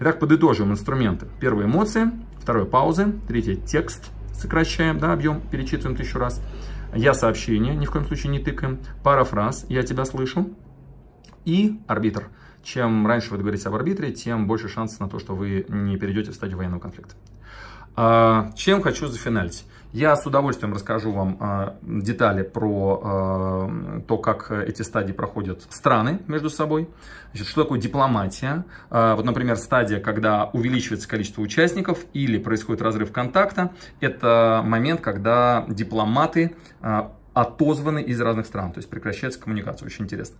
Итак, 0.00 0.18
подытоживаем 0.18 0.72
инструменты. 0.72 1.26
Первые 1.40 1.66
эмоции, 1.66 2.10
второе 2.38 2.64
паузы, 2.64 3.12
третье 3.28 3.56
текст, 3.56 4.10
сокращаем, 4.32 4.98
да, 4.98 5.12
объем, 5.12 5.42
перечитываем 5.50 5.96
тысячу 5.96 6.18
раз. 6.18 6.40
Я 6.94 7.12
сообщение, 7.12 7.76
ни 7.76 7.84
в 7.84 7.90
коем 7.90 8.06
случае 8.06 8.32
не 8.32 8.38
тыкаем. 8.38 8.78
Парафраз, 9.04 9.66
я 9.68 9.82
тебя 9.82 10.06
слышу. 10.06 10.48
И 11.44 11.80
арбитр– 11.86 12.28
чем 12.62 13.06
раньше 13.06 13.30
вы 13.30 13.38
договоритесь 13.38 13.66
об 13.66 13.74
арбитре, 13.74 14.12
тем 14.12 14.46
больше 14.46 14.68
шансов 14.68 15.00
на 15.00 15.08
то, 15.08 15.18
что 15.18 15.34
вы 15.34 15.64
не 15.68 15.96
перейдете 15.96 16.30
в 16.30 16.34
стадию 16.34 16.58
военного 16.58 16.80
конфликта. 16.80 17.14
А, 17.96 18.50
чем 18.54 18.82
хочу 18.82 19.08
зафиналить? 19.08 19.64
Я 19.92 20.14
с 20.14 20.24
удовольствием 20.24 20.72
расскажу 20.72 21.10
вам 21.10 21.36
а, 21.40 21.76
детали 21.82 22.42
про 22.42 23.00
а, 23.02 24.00
то, 24.06 24.18
как 24.18 24.50
эти 24.52 24.82
стадии 24.82 25.12
проходят 25.12 25.66
страны 25.68 26.20
между 26.28 26.48
собой. 26.48 26.88
Значит, 27.32 27.48
что 27.48 27.64
такое 27.64 27.80
дипломатия? 27.80 28.64
Вот, 28.88 29.24
например, 29.24 29.56
стадия, 29.56 30.00
когда 30.00 30.46
увеличивается 30.46 31.08
количество 31.08 31.42
участников 31.42 32.04
или 32.12 32.38
происходит 32.38 32.82
разрыв 32.82 33.12
контакта. 33.12 33.72
Это 34.00 34.62
момент, 34.64 35.00
когда 35.00 35.64
дипломаты 35.68 36.56
отозваны 37.34 38.02
из 38.02 38.20
разных 38.20 38.46
стран, 38.46 38.72
то 38.72 38.78
есть 38.78 38.90
прекращается 38.90 39.40
коммуникация. 39.40 39.86
Очень 39.86 40.06
интересно. 40.06 40.36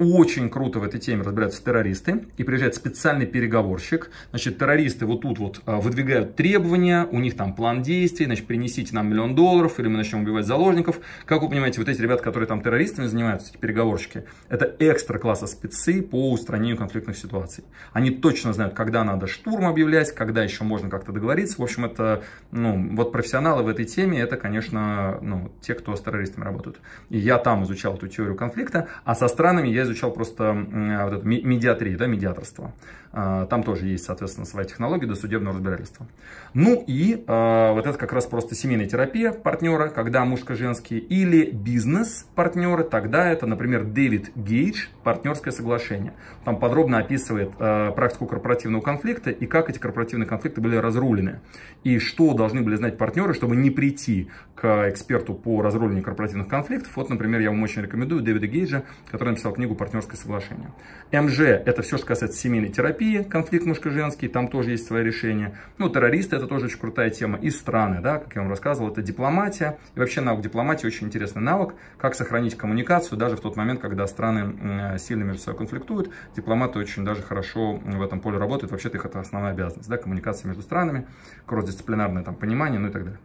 Очень 0.00 0.48
круто 0.48 0.80
в 0.80 0.82
этой 0.82 0.98
теме 0.98 1.22
разбираются 1.22 1.62
террористы, 1.62 2.24
и 2.38 2.42
приезжает 2.42 2.74
специальный 2.74 3.26
переговорщик. 3.26 4.10
Значит, 4.30 4.58
террористы 4.58 5.04
вот 5.04 5.20
тут 5.20 5.38
вот 5.38 5.60
а, 5.66 5.76
выдвигают 5.76 6.36
требования, 6.36 7.06
у 7.12 7.20
них 7.20 7.36
там 7.36 7.54
план 7.54 7.82
действий, 7.82 8.24
значит, 8.24 8.46
принесите 8.46 8.94
нам 8.94 9.10
миллион 9.10 9.34
долларов, 9.34 9.78
или 9.78 9.88
мы 9.88 9.98
начнем 9.98 10.22
убивать 10.22 10.46
заложников. 10.46 11.00
Как 11.26 11.42
вы 11.42 11.50
понимаете, 11.50 11.80
вот 11.80 11.88
эти 11.90 12.00
ребята, 12.00 12.22
которые 12.22 12.46
там 12.46 12.62
террористами 12.62 13.06
занимаются, 13.06 13.50
эти 13.50 13.58
переговорщики, 13.58 14.24
это 14.48 14.74
экстра 14.78 15.18
класса 15.18 15.46
спецы 15.46 16.00
по 16.00 16.32
устранению 16.32 16.78
конфликтных 16.78 17.18
ситуаций. 17.18 17.64
Они 17.92 18.10
точно 18.10 18.54
знают, 18.54 18.72
когда 18.72 19.04
надо 19.04 19.26
штурм 19.26 19.66
объявлять, 19.66 20.14
когда 20.14 20.42
еще 20.42 20.64
можно 20.64 20.88
как-то 20.88 21.12
договориться. 21.12 21.56
В 21.58 21.62
общем, 21.62 21.84
это, 21.84 22.22
ну, 22.52 22.96
вот 22.96 23.12
профессионалы 23.12 23.64
в 23.64 23.68
этой 23.68 23.84
теме, 23.84 24.18
это, 24.18 24.38
конечно, 24.38 25.18
ну, 25.20 25.52
те, 25.60 25.74
кто 25.74 25.94
с 25.94 26.00
террористами 26.00 26.44
работают. 26.44 26.80
И 27.10 27.18
я 27.18 27.36
там 27.36 27.64
изучал 27.64 27.96
эту 27.96 28.08
теорию 28.08 28.34
конфликта, 28.34 28.88
а 29.04 29.14
со 29.14 29.28
странами 29.28 29.68
я 29.68 29.89
изучал 29.90 30.12
просто 30.12 30.52
вот 30.52 31.12
это 31.12 31.26
медиатрию, 31.26 31.98
да, 31.98 32.06
медиаторство. 32.06 32.72
А, 33.12 33.46
там 33.46 33.64
тоже 33.64 33.88
есть, 33.88 34.04
соответственно, 34.04 34.46
своя 34.46 34.66
технология 34.66 35.06
до 35.06 35.16
судебного 35.16 35.56
разбирательства. 35.56 36.06
Ну 36.54 36.82
и 36.86 37.24
э, 37.26 37.72
вот 37.72 37.86
это 37.86 37.98
как 37.98 38.12
раз 38.12 38.26
просто 38.26 38.54
семейная 38.54 38.86
терапия 38.86 39.32
партнера, 39.32 39.88
когда 39.88 40.24
мужско-женский, 40.24 40.98
или 40.98 41.50
бизнес-партнеры, 41.50 42.84
тогда 42.84 43.28
это, 43.28 43.46
например, 43.46 43.84
Дэвид 43.84 44.30
Гейдж, 44.36 44.86
партнерское 45.02 45.52
соглашение. 45.52 46.12
Там 46.44 46.60
подробно 46.60 46.98
описывает 46.98 47.50
э, 47.58 47.90
практику 47.96 48.26
корпоративного 48.26 48.80
конфликта 48.80 49.30
и 49.30 49.46
как 49.46 49.70
эти 49.70 49.78
корпоративные 49.78 50.26
конфликты 50.28 50.60
были 50.60 50.76
разрулены. 50.76 51.40
И 51.82 51.98
что 51.98 52.32
должны 52.32 52.62
были 52.62 52.76
знать 52.76 52.96
партнеры, 52.96 53.34
чтобы 53.34 53.56
не 53.56 53.70
прийти 53.70 54.28
к 54.54 54.88
эксперту 54.90 55.34
по 55.34 55.62
разруливанию 55.62 56.04
корпоративных 56.04 56.46
конфликтов. 56.46 56.94
Вот, 56.94 57.08
например, 57.08 57.40
я 57.40 57.50
вам 57.50 57.62
очень 57.62 57.82
рекомендую 57.82 58.22
Дэвида 58.22 58.46
Гейджа, 58.46 58.84
который 59.10 59.30
написал 59.30 59.52
книгу 59.52 59.74
«Партнерское 59.74 60.16
соглашение». 60.16 60.72
МЖ– 61.10 61.40
это 61.40 61.82
все, 61.82 61.96
что 61.96 62.06
касается 62.06 62.38
семейной 62.38 62.68
терапии, 62.68 62.99
конфликт 63.28 63.66
мужско-женский, 63.66 64.28
там 64.28 64.48
тоже 64.48 64.72
есть 64.72 64.86
свои 64.86 65.02
решения. 65.02 65.56
Ну, 65.78 65.88
террористы– 65.88 66.36
это 66.36 66.46
тоже 66.46 66.66
очень 66.66 66.78
крутая 66.78 67.10
тема. 67.10 67.38
И 67.38 67.50
страны, 67.50 68.00
да, 68.00 68.18
как 68.18 68.34
я 68.34 68.42
вам 68.42 68.50
рассказывал, 68.50 68.90
это 68.90 69.02
дипломатия. 69.02 69.78
И 69.94 69.98
вообще 69.98 70.20
навык 70.20 70.42
дипломатии 70.42 70.86
очень 70.86 71.06
интересный 71.06 71.42
навык, 71.42 71.74
как 71.98 72.14
сохранить 72.14 72.56
коммуникацию 72.56 73.18
даже 73.18 73.36
в 73.36 73.40
тот 73.40 73.56
момент, 73.56 73.80
когда 73.80 74.06
страны 74.06 74.98
сильно 74.98 75.24
между 75.24 75.42
собой 75.42 75.58
конфликтуют. 75.58 76.10
Дипломаты 76.36 76.78
очень 76.78 77.04
даже 77.04 77.22
хорошо 77.22 77.80
в 77.82 78.02
этом 78.02 78.20
поле 78.20 78.38
работают. 78.38 78.70
Вообще-то 78.70 78.98
их 78.98 79.04
это 79.04 79.20
основная 79.20 79.52
обязанность, 79.52 79.88
да, 79.88 79.96
коммуникация 79.96 80.48
между 80.48 80.62
странами, 80.62 81.06
кросс-дисциплинарное 81.46 82.22
там 82.22 82.34
понимание, 82.34 82.78
ну 82.78 82.88
и 82.88 82.92
так 82.92 83.04
далее. 83.04 83.20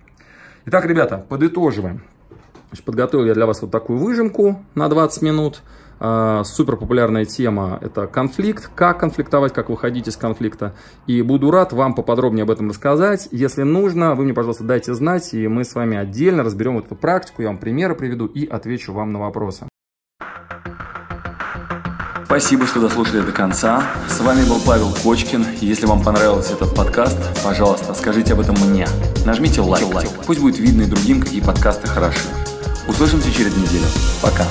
Итак, 0.65 0.85
ребята, 0.85 1.17
подытоживаем. 1.29 2.01
Подготовил 2.83 3.25
я 3.25 3.33
для 3.33 3.45
вас 3.45 3.61
вот 3.61 3.71
такую 3.71 3.99
выжимку 3.99 4.63
на 4.73 4.89
20 4.89 5.21
минут. 5.21 5.61
А, 5.99 6.43
супер 6.43 6.75
популярная 6.75 7.25
тема– 7.25 7.79
это 7.81 8.07
конфликт, 8.07 8.69
как 8.75 8.99
конфликтовать, 8.99 9.53
как 9.53 9.69
выходить 9.69 10.07
из 10.07 10.17
конфликта. 10.17 10.75
И 11.07 11.21
буду 11.21 11.51
рад 11.51 11.73
вам 11.73 11.93
поподробнее 11.93 12.43
об 12.43 12.51
этом 12.51 12.69
рассказать. 12.69 13.27
Если 13.31 13.63
нужно, 13.63 14.15
вы 14.15 14.25
мне, 14.25 14.33
пожалуйста, 14.33 14.63
дайте 14.63 14.93
знать, 14.93 15.33
и 15.33 15.47
мы 15.47 15.63
с 15.63 15.75
вами 15.75 15.97
отдельно 15.97 16.43
разберем 16.43 16.77
эту 16.77 16.95
практику, 16.95 17.41
я 17.41 17.49
вам 17.49 17.57
примеры 17.57 17.95
приведу 17.95 18.25
и 18.25 18.45
отвечу 18.45 18.93
вам 18.93 19.13
на 19.13 19.19
вопросы. 19.19 19.67
Спасибо, 22.25 22.67
что 22.67 22.81
дослушали 22.81 23.21
до 23.21 23.31
конца. 23.31 23.81
С 24.09 24.19
вами 24.19 24.43
был 24.43 24.59
Павел 24.59 24.89
Кочкин. 25.03 25.45
Если 25.61 25.85
вам 25.85 26.03
понравился 26.03 26.53
этот 26.53 26.75
подкаст, 26.75 27.17
пожалуйста, 27.45 27.93
скажите 27.93 28.33
об 28.33 28.41
этом 28.41 28.55
мне. 28.67 28.87
Нажмите 29.25 29.61
лайк. 29.61 30.09
Пусть 30.25 30.41
будет 30.41 30.59
видно 30.59 30.81
и 30.81 30.85
другим, 30.85 31.21
какие 31.21 31.39
подкасты 31.39 31.87
хороши. 31.87 32.27
Услышимся 32.89 33.31
через 33.31 33.55
неделю. 33.55 33.85
Пока. 34.21 34.43